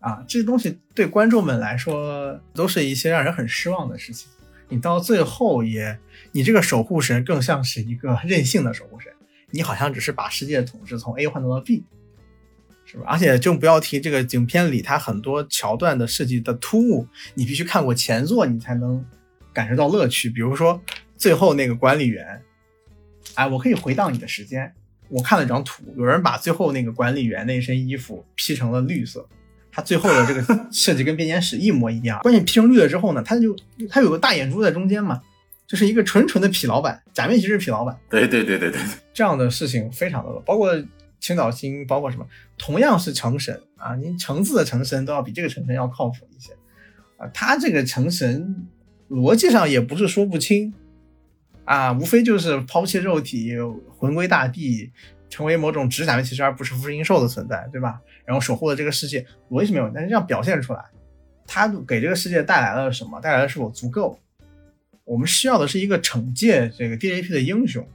[0.00, 4.28] 啊，这东西对观众们来说都是一些让人很失望的事情。
[4.68, 5.98] 你到最后也，
[6.32, 9.10] 你这个守护神更像是一个任性的守护神，
[9.50, 11.84] 你好像只是把世界的统治从 A 换到了 B。
[12.90, 13.04] 是吧？
[13.06, 19.04] 而且就不要提这个影片里它很多桥段的设计的突兀，你必须看过前作，你才能
[19.52, 20.30] 感受到乐趣。
[20.30, 20.80] 比如说
[21.14, 22.40] 最后那个管理员，
[23.34, 24.72] 哎，我可以回到你的时间。
[25.10, 29.28] 我看了张图，有人把最后那个管理员那身衣服 P 成了绿色，
[29.70, 30.42] 他最后的这个
[30.72, 32.18] 设计跟编年史一模一样。
[32.22, 33.54] 关键 P 成绿了之后呢，他就
[33.90, 35.20] 他有个大眼珠在中间嘛，
[35.68, 37.96] 就是一个纯纯的痞老板，假面骑士痞老板。
[38.10, 38.80] 对对对对对，
[39.14, 40.74] 这样的事情非常的多，包括。
[41.20, 42.24] 青岛星包括什么？
[42.56, 46.52] 同样是成神啊，您橙字的成神都要比这个成神要靠谱一些
[47.16, 47.26] 啊。
[47.34, 48.68] 他这个成神
[49.10, 50.72] 逻辑上也不是说不清
[51.64, 53.52] 啊，无非就是抛弃肉体，
[53.98, 54.92] 魂归大地，
[55.28, 58.00] 成为某种只假面骑士而不是福音兽的存在，对吧？
[58.24, 60.84] 然后守护了这个世界，逻辑是没有，但是这样表现出来，
[61.48, 63.20] 他给这个世界带来了什么？
[63.20, 64.16] 带来的是否足够？
[65.08, 67.86] 我们需要的是一个惩戒这个 DAP 的英雄。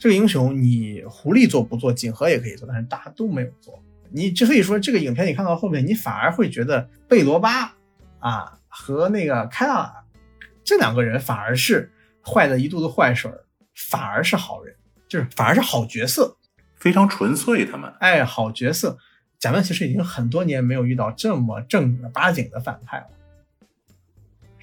[0.00, 3.78] 这个英雄，你狐狸做不做，锦河也可以做，但是大家都没有做。
[4.10, 7.74] 你之所以说这个影片你看到后面，你反而会觉得贝罗巴
[8.18, 9.92] 啊和那个开纳
[10.62, 11.90] 这两个人反而是
[12.24, 13.30] 坏的一肚子坏水，
[13.74, 14.74] 反而是好人，
[15.08, 16.36] 就是反而是好角色，
[16.76, 17.66] 非常纯粹。
[17.66, 18.96] 他们哎，好角色。
[19.38, 23.06] 假面其实已经很多年没有遇到这么正儿八经的反派了，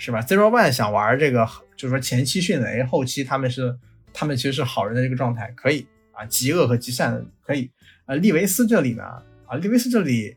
[0.01, 1.47] 是吧？Zero One 想玩这个，
[1.77, 3.77] 就是说前期迅雷，后期他们是。
[4.13, 7.71] 他们其实是好人的这个状态可以，啊，极恶和极善可以。
[8.07, 9.03] 呃，利维斯这里呢，
[9.45, 10.35] 啊，利维斯这里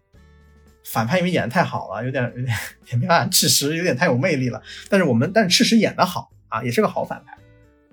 [0.85, 2.57] 反派因为演的太好了，有点有点
[2.93, 4.63] 也没办法，赤石有点太有魅力了。
[4.89, 7.37] 但是我们，但是赤石演的好啊，也是个好反派。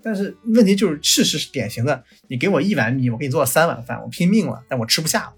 [0.00, 5.32] 但是问题就是赤石是典型的，你给我一碗米，我给你做了三碗饭，我拼命了，但我吃不下了，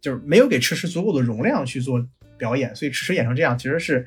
[0.00, 2.02] 就是没有给赤石足够的容量去做
[2.38, 4.06] 表演，所以赤石演成这样其实是。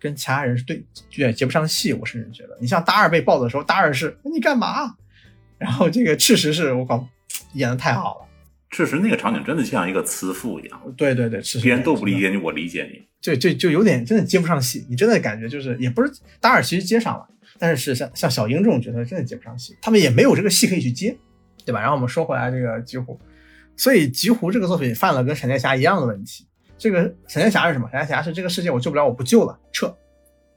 [0.00, 0.76] 跟其他人是对，
[1.12, 1.92] 有点接不上戏。
[1.92, 4.96] 我甚至觉得，你像大二被抱的时候，大二是你干嘛？
[5.58, 7.08] 然后这个赤石是我靠，
[7.54, 8.28] 演的太好了。
[8.70, 10.80] 确实那个场景真的像一个慈父一样。
[10.96, 13.02] 对对对，别人都不理解你，我理解你。
[13.20, 14.86] 就就就有点真的接不上戏。
[14.88, 17.26] 你真的感觉就是，也不是大二其实接上了，
[17.58, 21.16] 但是是像像小英这种角色真的接不上戏，他们也没有这个戏可以去接，
[21.64, 21.80] 对吧？
[21.80, 23.18] 然后我们说回来这个极狐，
[23.74, 26.46] 所以极狐这个作品犯了跟闪电侠一样的问题。
[26.78, 27.88] 这个闪电侠是什么？
[27.90, 29.94] 闪电侠是这个世界我救不了，我不救了，撤。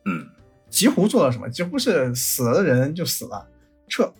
[0.05, 0.25] 嗯，
[0.69, 1.49] 极狐做了什么？
[1.49, 3.47] 几乎是死了的人就死了，
[3.89, 4.13] 撤。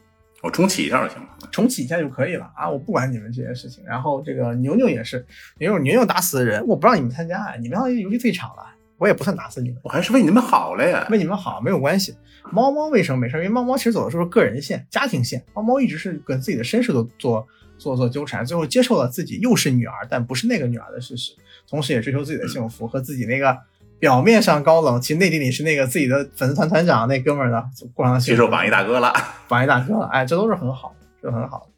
[0.43, 2.67] 我重启一下就行了，重启一下就可以了啊！
[2.67, 3.83] 我不管你们这些事情。
[3.85, 5.23] 然后这个牛牛也是，
[5.59, 8.65] 牛牛牛牛打死的人，我不让你们参加，你们要游戏退场了，
[8.97, 12.17] 我也不算打死你们，我还是为你们好了呀，为你们好没有关系。
[12.51, 13.37] 猫猫为什么没事？
[13.37, 17.47] 因为猫猫其实走的时候是个人线、家庭线，猫猫一直是跟自己的身世都做
[17.77, 21.33] 做做纠缠，最后接受了自己又是女儿，但不是那个女儿的事实。
[21.71, 23.57] 同时也追求自己的幸福和自己那个
[23.97, 29.13] 表面上高冷，其实内地里是那个自己的粉丝团团长那哥们儿的过上接受榜一大哥了，
[29.47, 31.69] 榜一大哥了，哎，这都是很好，这很好。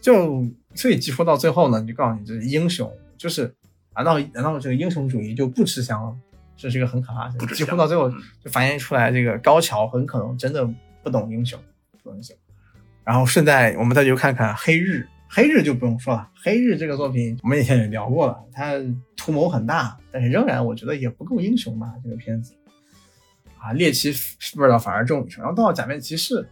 [0.00, 0.44] 就
[0.74, 3.54] 所以几乎到最后呢，就告诉你，这是英雄，就是
[3.94, 6.16] 难道难道这个英雄主义就不吃香了？
[6.56, 7.46] 这是一个很可怕的。
[7.54, 10.68] 几乎到最后就反映出来，这个高桥很可能真的
[11.04, 11.56] 不懂英雄，
[12.02, 12.36] 不懂英雄。
[13.04, 15.06] 然后顺带我们再去看看黑日。
[15.30, 18.72] 黑日就不用说了，黑日这个作品我们以前也聊过了，它
[19.14, 21.92] 图谋很大，但是仍然我觉得也不够英雄吧。
[22.02, 22.54] 这个片子
[23.58, 24.10] 啊，猎奇
[24.56, 25.36] 味道反而重一些。
[25.40, 26.48] 然后到了假面骑士，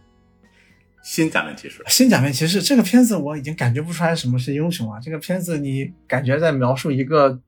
[1.01, 4.99] 新假面骑士，新假面骑士这个片子我已经感觉不出来什么是英雄啊。
[4.99, 7.41] 这个片子你感觉在描述一个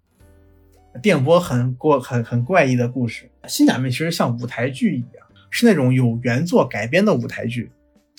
[1.02, 3.30] 电波很过很很怪异的故事。
[3.48, 7.72] 新假面其实像舞台剧一样，是那种有原作改编的舞台剧。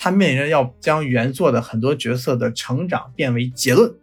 [0.02, 3.94] 他面临着要将原作的很多角色的成长变为结论，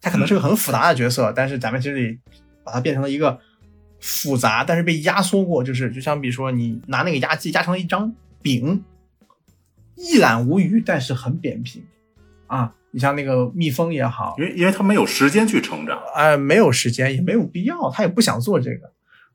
[0.00, 2.20] 他可能是个很复杂的角色，但是咱们这里
[2.62, 3.40] 把它变成了一个
[3.98, 8.84] 复杂但是被压缩过，就是就相比说你拿那个压机压成了一张饼，
[9.96, 11.82] 一览无余，但是很扁平
[12.46, 12.72] 啊。
[12.92, 18.92] 你像那个蜜蜂也好，因为因为他没有时间去成长，哎，没有时间也没有必要，他也不想做这个，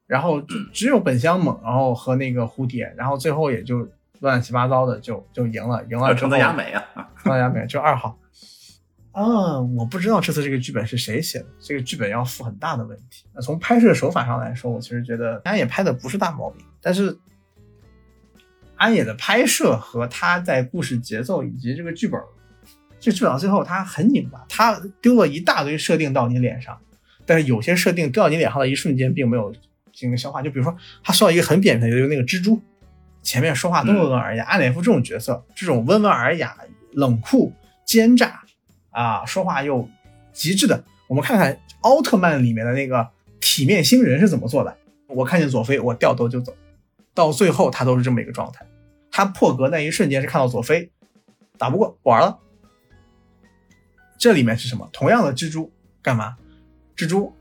[0.07, 0.41] 然后
[0.71, 3.85] 只有本乡猛，然后和那个蝴蝶，然后最后也就。
[4.21, 6.15] 乱七八糟的就就赢了，赢了。
[6.15, 6.83] 成泽雅美啊，
[7.21, 8.17] 成泽雅美就二号。
[9.11, 13.25] 啊，我不知道这次这个剧本是谁写的，这个剧本要负很大的问题。
[13.33, 17.19] 那从拍摄手法上来说，我其实觉得安野拍的不是大毛病，但是
[18.77, 22.21] 安野的拍摄和他在故事节奏以及这个剧本，
[23.01, 26.79] 这剧本到最后他很拧巴，他丢了一大堆设定到你脸上，
[27.25, 29.51] 但是有些设定掉到你脸上的一瞬间并没有
[29.91, 30.41] 进行消化。
[30.41, 32.61] 就比如说，他说到一个很扁平的，就是那个蜘蛛。
[33.21, 36.57] 前面说话都温文尔雅，安脸夫这种角色，这种温文尔雅、
[36.93, 37.53] 冷酷、
[37.85, 38.41] 奸诈
[38.89, 39.87] 啊，说话又
[40.33, 40.83] 极致的。
[41.07, 43.07] 我们看看奥特曼里面的那个
[43.39, 44.77] 体面星人是怎么做的。
[45.07, 46.55] 我看见佐菲，我掉头就走，
[47.13, 48.65] 到最后他都是这么一个状态。
[49.11, 50.89] 他破格那一瞬间是看到佐菲
[51.57, 52.39] 打不过，不玩了。
[54.17, 54.89] 这里面是什么？
[54.93, 56.37] 同样的蜘蛛干嘛？
[56.95, 57.35] 蜘蛛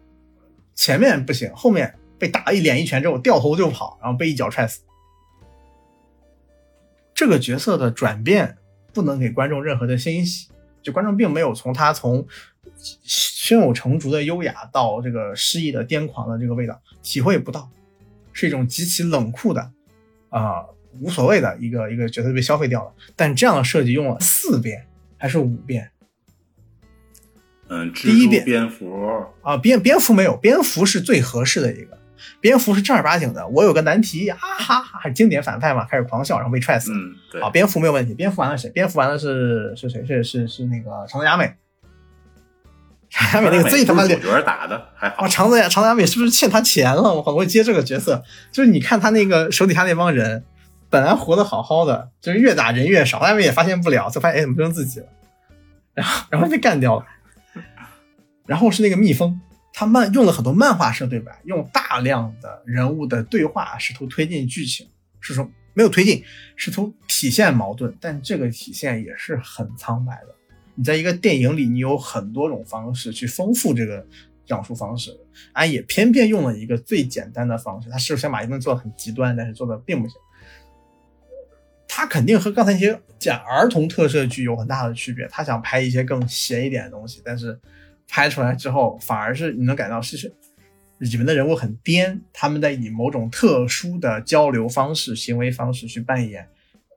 [0.75, 4.81] 前面不行，后面被打了一脸一拳之后掉头就跑，然后被一脚踹死。
[7.21, 8.57] 这个角色的转变
[8.95, 10.49] 不能给观众任何的欣喜，
[10.81, 12.27] 就观众并没有从他从
[13.05, 17.69] 胸有成竹的优雅到这个失意的癫狂的这个味道体会不到，
[18.33, 19.71] 是一种极其冷酷的
[20.31, 20.65] 啊
[20.99, 22.93] 无所谓的一个一个角色被消费掉了。
[23.15, 24.87] 但这样的设计用了四遍
[25.19, 25.91] 还是五遍？
[27.69, 32.00] 嗯，第一遍蝙蝠啊，蝙蝙蝠没有，蝙蝠是最合适的一个。
[32.41, 36.93] 蝙蝠是正儿八经的，我有个难题，哈哈哈，经典反派嘛，开始狂笑，然后被踹死。
[36.93, 37.41] 嗯，对。
[37.41, 38.71] 啊，蝙蝠没有问题，蝙蝠完了谁？
[38.71, 40.05] 蝙蝠完了是是谁？
[40.07, 41.55] 是是是那个长泽雅美。
[43.09, 45.25] 长泽雅美那个最他妈脸，主角打的还好。
[45.25, 47.03] 啊，长泽雅长泽雅美是不是欠他钱了？
[47.15, 50.45] 我靠，我接这个角色，就是你看他那个手底下那帮人，
[50.89, 55.07] 本来活得好好的，就是越打人越少，他们也发现不了，就发现哎怎么变成自己了，
[55.95, 57.05] 然后然后被干掉了。
[58.47, 59.41] 然后是那个蜜蜂。
[59.73, 64.89] 他漫用了很多漫画式对白，用大量的人物的对话试图推进剧情，
[65.21, 66.23] 是说没有推进，
[66.57, 70.35] 试图体现矛盾，但这个体现也是很苍白的。
[70.75, 74.07] 你在一个电影里，你有很多种方式去丰富这个
[74.45, 75.17] 讲述方式，
[75.53, 77.89] 安也偏偏用了一个最简单的方式。
[77.89, 80.17] 他是想把一东西做的很极端，但是做的并不行。
[81.87, 85.27] 他肯定和刚才那些讲儿童特摄剧有很大的区别。
[85.29, 87.59] 他想拍一些更邪一点的东西，但是
[88.11, 90.31] 拍出来之后，反而是你能感到是是
[90.99, 96.47] 里面的人物很颠，他们在以某种特殊的交流方式、行为方式去扮演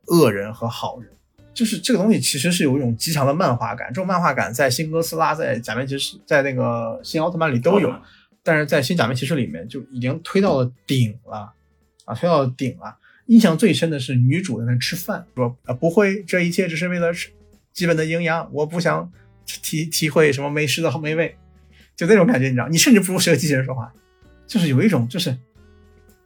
[0.07, 1.09] 恶人和好人。
[1.53, 7.93] 就是这个东西其实是有一种极强的漫画感，这种漫画感在新哥斯拉、在假面骑士、在那个新奥特曼里都有，
[8.41, 11.53] 但是在新假面骑士里面就已经推到了顶了
[12.05, 12.97] 啊，推到了顶了。
[13.28, 17.30] 印象最深的是女主在那吃饭，说啊不会，这一切只是为了吃
[17.72, 19.09] 基本的营养，我不想
[19.45, 21.35] 体体会什么美食的美味，
[21.95, 23.91] 就那种感觉，你知道，你甚至不如学个机器人说话，
[24.47, 25.37] 就是有一种就是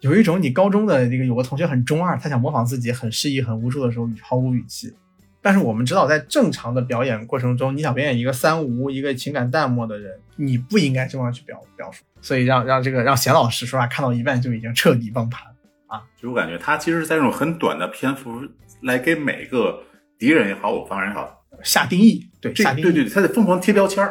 [0.02, 4.94] 有一种你高中的那个有个同学很中二，他想模仿自己很失意很无助的时候你毫无语气。
[5.40, 12.04] 但是我们知道，在正常的表演过程中，你想表演一个三无、一个情感淡漠的人，你不应该这样去表表述。
[12.20, 15.44] 所以让让这个让贤老师说话，看到一半就已经彻底崩盘
[15.86, 16.04] 啊！
[16.20, 18.42] 就我感觉，他其实在这种很短的篇幅
[18.82, 19.82] 来给每个
[20.18, 22.28] 敌人也好，我方人也好下定义。
[22.40, 22.84] 对，下定义。
[22.84, 24.08] 对对对，他得疯狂贴标签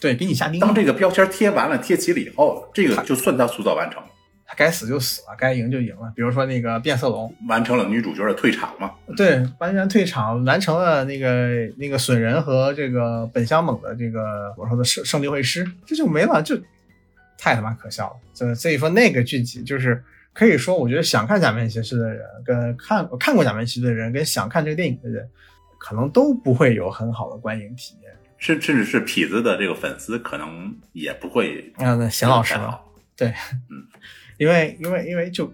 [0.00, 0.60] 对，给你下定义。
[0.60, 4.08] 当这个标签贴完了、贴齐了以后，这个就算他塑造完成了。
[4.46, 6.12] 他该死就死了，该赢就赢了。
[6.14, 8.92] 比如说那个变色龙，完成了女主角的退场嘛？
[9.16, 16.54] 对，完全退场，完成了那个那个损人和这个本乡猛的这个我说的胜胜利会师，这就没了，就
[17.38, 18.16] 太他妈可笑了。
[18.34, 20.04] 这所以说那个剧集就是
[20.34, 25.26] 可以说，我觉得想看假面骑士的人跟看看过假面骑士的人跟想看这个电影的人，
[25.84, 31.70] 可能都不会有很好的观影体验，甚甚至是痞子的这个粉丝可能也不会。
[31.76, 32.54] 那邢老师
[33.14, 33.28] 对，
[33.68, 33.86] 嗯。
[34.38, 35.52] 因为因为因为就，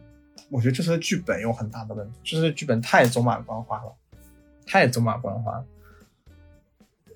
[0.49, 3.93] 我觉得这次的剧本有很大的问题，这次剧本太走马观花了，
[4.65, 5.65] 太走马观花。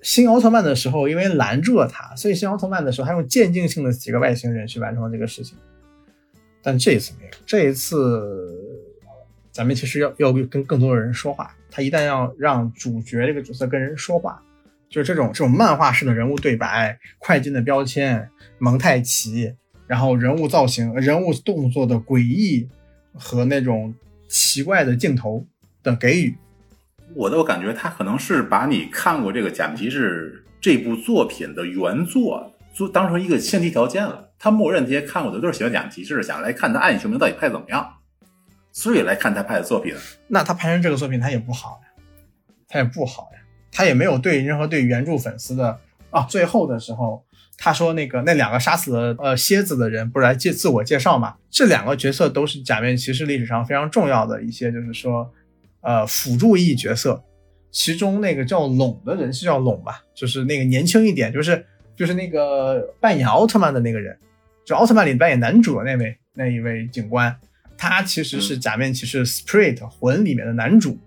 [0.01, 5.57] 新奥特曼的时候，因为拦住了他，所以新奥特曼的时候，他用渐进性的几个外星人去完成了这个事情。
[6.61, 8.59] 但这一次没有，这一次
[9.53, 11.55] 咱们其实要要跟更多的人说话。
[11.75, 14.41] 他一旦要让主角这个角色跟人说话，
[14.87, 19.53] 就是这种这种漫画式的人物对白、快进的标签、蒙太奇。
[19.85, 22.67] 然后人物造型、人物动作的诡异
[23.13, 23.93] 和那种
[24.27, 25.45] 奇怪的镜头
[25.83, 26.35] 的给予，
[27.13, 34.31] 我都感觉他可能是把你看过这个《假面骑士》这部作品的原作做当成一个前提条件了。
[34.39, 37.87] 他默认这些看过的都是喜欢假面骑士，想来看他《暗影雄明》到底拍怎么样，
[38.75, 39.95] 所以来看他拍的作品。
[40.27, 42.03] 那他拍成这个作品，他也不好呀，
[42.67, 43.39] 他也不好呀，
[43.71, 47.23] 他也没有对任何对原著粉丝的啊，最后的时候。
[47.57, 51.37] 他说：“那个那两个杀死了呃蝎子的人，不是来介自我介绍嘛？
[51.49, 55.31] 这两个角色都是假面骑士历史上非常重要的一些，就是说，
[55.79, 57.23] 呃，辅助役角色。
[57.71, 60.03] 其中那个叫拢的人是叫拢吧？
[60.13, 61.65] 就是那个年轻一点，就是
[61.95, 64.17] 就是那个扮演奥特曼的那个人，
[64.65, 67.33] 就奥特曼里扮演男主的那位那一位警官，
[67.77, 70.99] 他其实是假面骑士 Spirit 魂里面的男主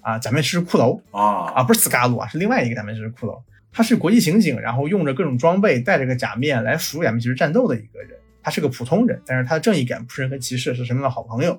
[0.00, 3.40] 啊，假面骑士骷髅啊啊，不是斯卡鲁啊，是另外一个假面骑士骷髅。”
[3.74, 8.10] 他是国际刑警，然后用着各种装备，带着个假面来辅助假面骑士战斗的一个人。
[8.42, 11.58] 他是个普通人，但是他的正义感不是人和骑士，是什么样的好朋友？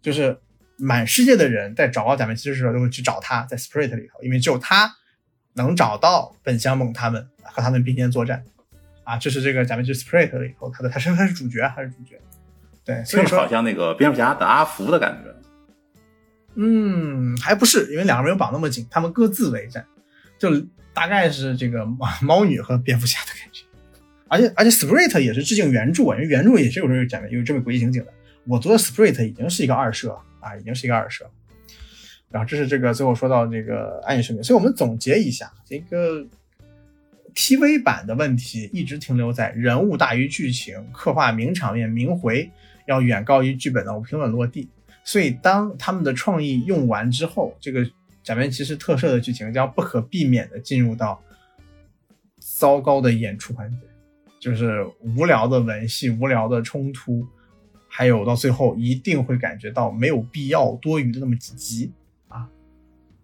[0.00, 0.38] 就是
[0.76, 4.94] 满世界的人在找到假面骑士的时候都会去找他，在 Spirit 里头，因为只有他
[5.54, 8.44] 能找到本乡猛他们和他们并肩作战。
[9.02, 12.20] 啊，这是这个假面骑士 Spirit 里头，他的他是他是主角还是主角？
[12.92, 15.34] 对，所以说好像那个蝙蝠侠打阿福的感觉。
[16.56, 19.86] 嗯，还不是，因为两个人没有绑那么紧，他们各自为战，
[20.38, 20.50] 就。
[20.92, 23.64] 大概是这个猫 猫女和蝙蝠侠的感觉，
[24.26, 28.12] 而且而且 Spirit 也是致敬原著啊，因为原著也是有这个假面，有这么诡异刑警的。
[28.44, 30.10] 我读的 Spirit 已经是一个二设
[30.40, 31.24] 啊，已经是一个二设。
[32.28, 36.26] 然后这是这个最后说到这个暗影生命，所以我们总结一下，这个
[37.36, 42.50] TV 版的问题一直停留在人物大于剧情，刻画名场面名回
[42.90, 44.68] 要远高于剧本的平稳落地。
[45.02, 47.90] 所以当他们的创意用完之后，这个。
[48.22, 51.20] 假面骑士特摄的剧情将不可避免的进入到
[52.38, 53.78] 糟糕的演出环节，
[54.38, 57.26] 就是无聊的文戏、无聊的冲突，
[57.88, 61.90] 还有到最后一定会感觉到没有必要多余的那么几集
[62.28, 62.46] 啊，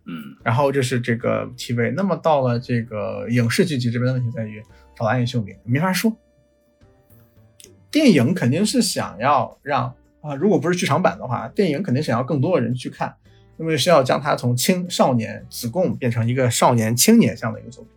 [0.06, 1.92] 嗯，然后就是这个 TV。
[1.92, 4.62] 那么到了这个影视剧集这边的问题在于，
[4.96, 6.10] 找暗夜秀明没法说，
[7.96, 9.84] 电影肯定是想要让
[10.20, 13.16] 啊，如果不是剧场版的话，电影肯定想要更多的人去看。
[13.56, 17.92] 那么是要将它从青少年子贡变成一个少年青年向的一个作品，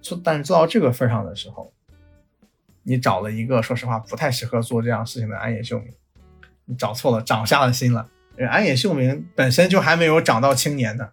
[0.00, 1.70] 做但是做到这个份上的时候，
[2.82, 5.92] 你找了一个说实话不太适合做这样事情的安野秀明，
[6.64, 8.08] 你找错了，长下了心了。
[8.48, 11.10] 安野秀明本身就还没有长到青年呢，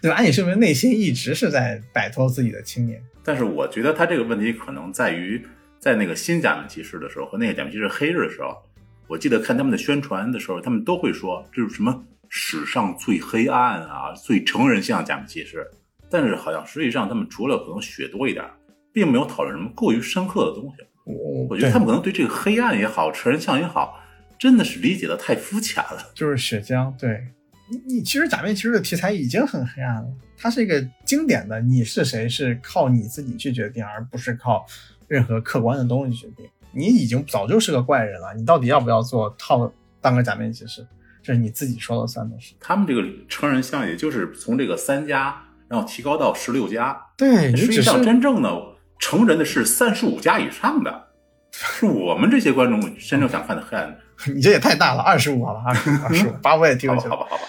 [0.00, 0.16] 对吧？
[0.16, 3.02] 安野秀明内心一直是在摆脱自己的青年。
[3.22, 5.46] 但是我觉得他这个问题可能在于，
[5.86, 8.60] 在那个新假面骑士的时候和那个假面骑士黑日的时候，
[9.06, 12.04] 我记得看他们的宣传的时候，他们都会说这是什么。
[12.28, 15.64] 史上最黑暗啊、最成人像假面骑士，
[16.10, 18.44] 但是好像实际上他们除了可能血多一点，
[18.92, 20.84] 并没有讨论什么过于深刻的东西。
[21.04, 23.96] 我我觉得他们可能对这个黑暗也好、成人像也好，
[24.40, 25.98] 真的是理解的太肤浅了。
[26.16, 27.28] 就是血浆，对
[27.70, 34.66] 你，你其实假面骑士的题材已经很黑暗了，它是一个经典的，你是谁是靠你自己去决定，而不是靠
[35.08, 36.48] 任何客观的东西决定。
[36.72, 40.86] 你已经早就是个怪人了，你到底要不要做套当个假面骑士，
[41.22, 42.54] 这是你自己说了算的事。
[42.60, 47.00] 他们这个成人像，也就是从这个三加，然后提高到十六加。
[47.16, 48.50] 对，实际上真正的
[48.98, 51.06] 成人的是三十五加以上的，
[51.52, 53.96] 是我们这些观众真正想看的黑暗。
[54.34, 55.74] 你这也太大了，二十五好吧，二
[56.14, 57.00] 十五，把我也听了。
[57.08, 57.42] 好吧，好吧，好吧。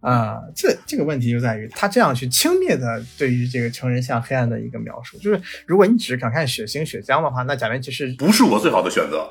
[0.00, 9.28] 啊、这这个问题就在于他这样去轻蔑的对于这个成人向黑暗的一个描述，就是如果你只是想看血腥血浆的话，那假面骑士不是我最好的选择。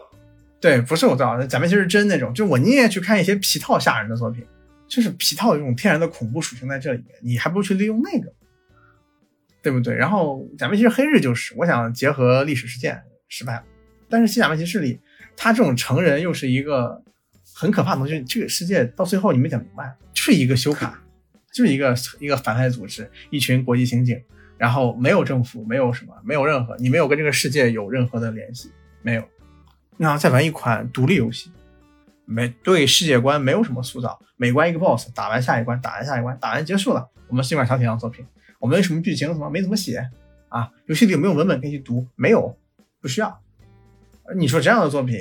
[0.59, 4.43] 对，不是我最好的假面骑士真那种，就我宁愿去看一些皮套吓人的作品，
[4.87, 8.33] 就是皮套有这种天然的恐怖属性在这里面，你还不如去利用那个，
[9.61, 9.93] 对不对？
[9.93, 13.63] 然后假面骑士黑日就是我想结合历史事件失败了，
[14.09, 14.99] 但是新假面骑士里，
[15.37, 17.01] 他这种成人又是一个
[17.57, 21.01] 很可怕的东西，这个世界到最后你没讲明白，就是一个修卡，
[21.53, 24.21] 就是一个一个反派组织，一群国际刑警，
[24.57, 28.69] 然后没有政府，没有什么，没有任何，你没有跟这个世界有任何的联系，
[29.01, 29.23] 没有。
[29.97, 31.49] 然后再玩一款独立游戏，
[32.25, 37.09] 没对世界观没有什么塑造，每关一个 BOSS，打完下一关，打完下一关，打完结束了。
[37.29, 38.25] 我们是一款小体量作品，
[38.59, 40.05] 我们什么剧情什么没怎么写
[40.49, 40.69] 啊？
[40.87, 42.05] 游戏里有没有文本可以去读？
[42.15, 42.57] 没有，
[42.99, 43.41] 不需要。
[44.35, 45.17] 你说这样的作品，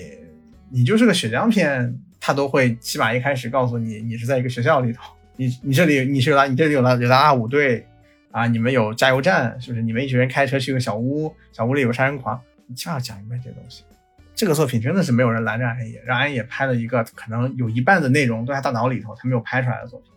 [0.72, 1.96] 你就是个血浆片，
[2.26, 7.86] 他都会起码一开始告诉你，你是在一个学校里头，你你这里你是有拉，你这里有拉有拉拉舞队
[8.30, 9.82] 啊，你们有加油站，是不是？
[9.82, 13.84] 你们一群人开车去个小屋，小屋里有杀人狂，你起码要讲明白这个东西。
[14.34, 20.10] 这个作品真的是没有人拦着安野，让安野拍了一个可能有一半的内容都在大脑里头，他没有拍出来的作品。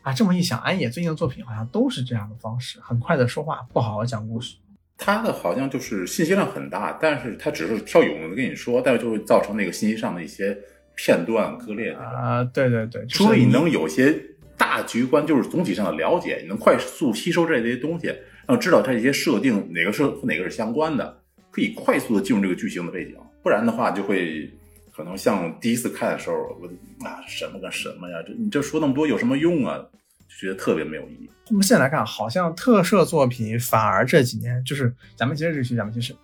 [0.00, 4.56] 啊，这么一想，安野最近的作品好像都是这样的方式，很快的说话，不好好讲故事。
[4.96, 10.56] 他的好像就是信息量很大，但是他只是挑有用的跟你说，但是就会造成那个信息上的一些
[10.94, 11.92] 片段割裂。
[11.92, 14.14] 啊、对对对，就是除了你能有些
[14.56, 21.20] 大局观，就是总体上的了解，你能快速吸收这些东西，然后知道它这些设定哪个是和哪个是相关的，
[21.50, 23.16] 可以快速的进入这个剧情的背景。
[23.42, 24.50] 不然的话，就会
[24.94, 26.66] 可能像第一次看的时候，我
[27.06, 29.78] 啊什么跟什么呀，这你这说那么多有什么用啊？
[30.26, 31.30] 就觉得特别没有意义。
[31.50, 36.14] 我们现在来看，好像特摄作品反而这几年就是咱们接着这个区，咱们其实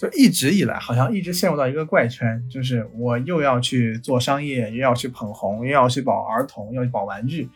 [0.00, 7.46] 就一直以来好像一直陷入到一个怪圈，就是我又要去做商业，又要去捧红，又要去保儿童，要去保玩具，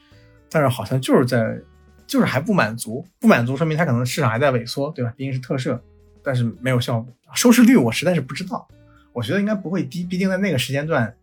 [0.51, 1.59] 但是好像就是在
[2.07, 5.11] 就是还不满足，不满足说明它可能市场还在萎缩，对吧？
[5.17, 5.83] 毕竟是特摄，
[6.23, 8.69] 但是没有效果，收视率我实在是不知道，
[9.15, 11.17] 我觉得应该不会低，毕竟在那个时间段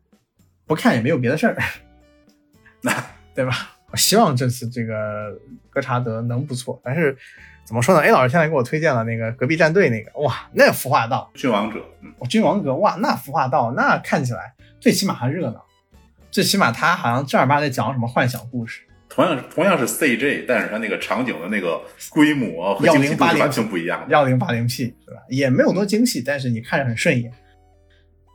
[0.66, 1.56] 不看也没有别的事儿，
[2.82, 2.92] 那
[3.36, 3.78] 对吧？
[3.92, 5.38] 我希望这次这个
[5.70, 7.16] 哥查德能不错，但是
[7.72, 15.66] 怎么说呢？A 老师现在给我推荐了那个隔壁战队那个，哇，那孵化道，君王者，嗯，我君王阁，哇，那孵化道那看起来最起码还热闹，
[16.30, 24.08] 最起码他好像正儿八经讲什么幻想故事，同样同样是 CJ，但是它那个场景的那个规模和幺精细度完全不一样的。
[24.10, 25.22] 幺零八零 P 是吧？
[25.30, 27.32] 也没有多精细，但是你看着很顺眼，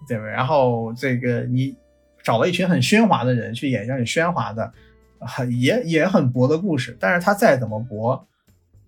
[0.09, 0.25] 对吧？
[0.25, 1.77] 然后这个你
[2.25, 4.73] 找了一群很喧哗的人去演一下很喧哗的。
[5.19, 8.29] 很也也很薄的故事，但是它再怎么薄，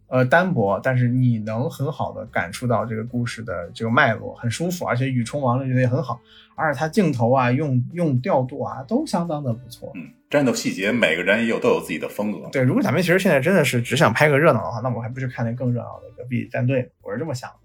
[0.09, 6.21] 呃单薄，但是你能很好的感触到这个故事的这个脉络，很舒服，而且与冲王觉得也很好，
[6.55, 9.93] 而且它镜头啊、用用调度啊都相当的不错。
[9.95, 12.49] 嗯，战斗细节每个人也有都有自己的风格。
[12.51, 17.57] 对，如果咱们其实现在真的是只想拍个热闹的话，那我还不如看那更热闹的隔壁战队，我是这么想的。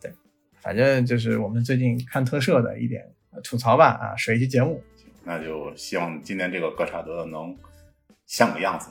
[0.00, 0.12] 对，
[0.60, 3.04] 反正就是我们最近看特摄的一点
[3.42, 4.82] 吐槽吧啊，水一期节目。
[5.24, 7.56] 那就希望今年这个哥查德能。
[8.24, 8.88] 像个样子，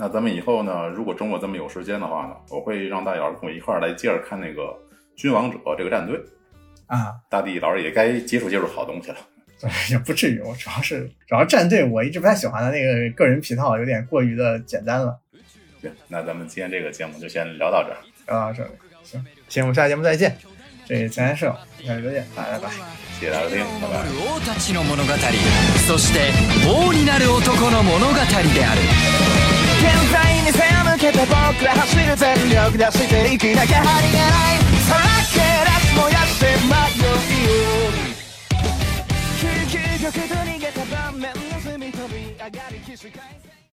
[0.00, 0.88] 那咱们以后呢？
[0.88, 4.62] 如果周末咱们有时间的话呢，我会让大姚跟我一块儿来接着看那个《
[5.16, 6.20] 君王者》这个战队
[6.86, 7.14] 啊。
[7.30, 9.16] 大地老师也该接触接触好东西了，
[9.90, 10.40] 也不至于。
[10.40, 15.18] 我主要是主要战队，我一直不太喜欢的那个个人皮套，有点过于的简单了。
[15.80, 17.96] 行，那咱们今天这个节目就先聊到这儿，
[18.26, 18.70] 聊到这里。
[19.02, 20.36] 行，行，我们下期节目再见。
[20.86, 21.46] 这里三社，
[21.82, 22.70] 下期再见，拜拜拜。
[23.18, 24.04] 谢谢大家收听，拜拜。
[24.28, 25.12] 王たちの物語
[25.88, 26.30] そして
[26.68, 28.20] 王になる男の物語で
[28.64, 28.80] ある
[29.81, 35.01] 現在に背向けて僕ら走る全力出していくだけ張りがないさら
[35.33, 37.65] け出し燃やして迷いを
[39.65, 43.40] 究極と逃げた盤面盗み飛び上がり起死回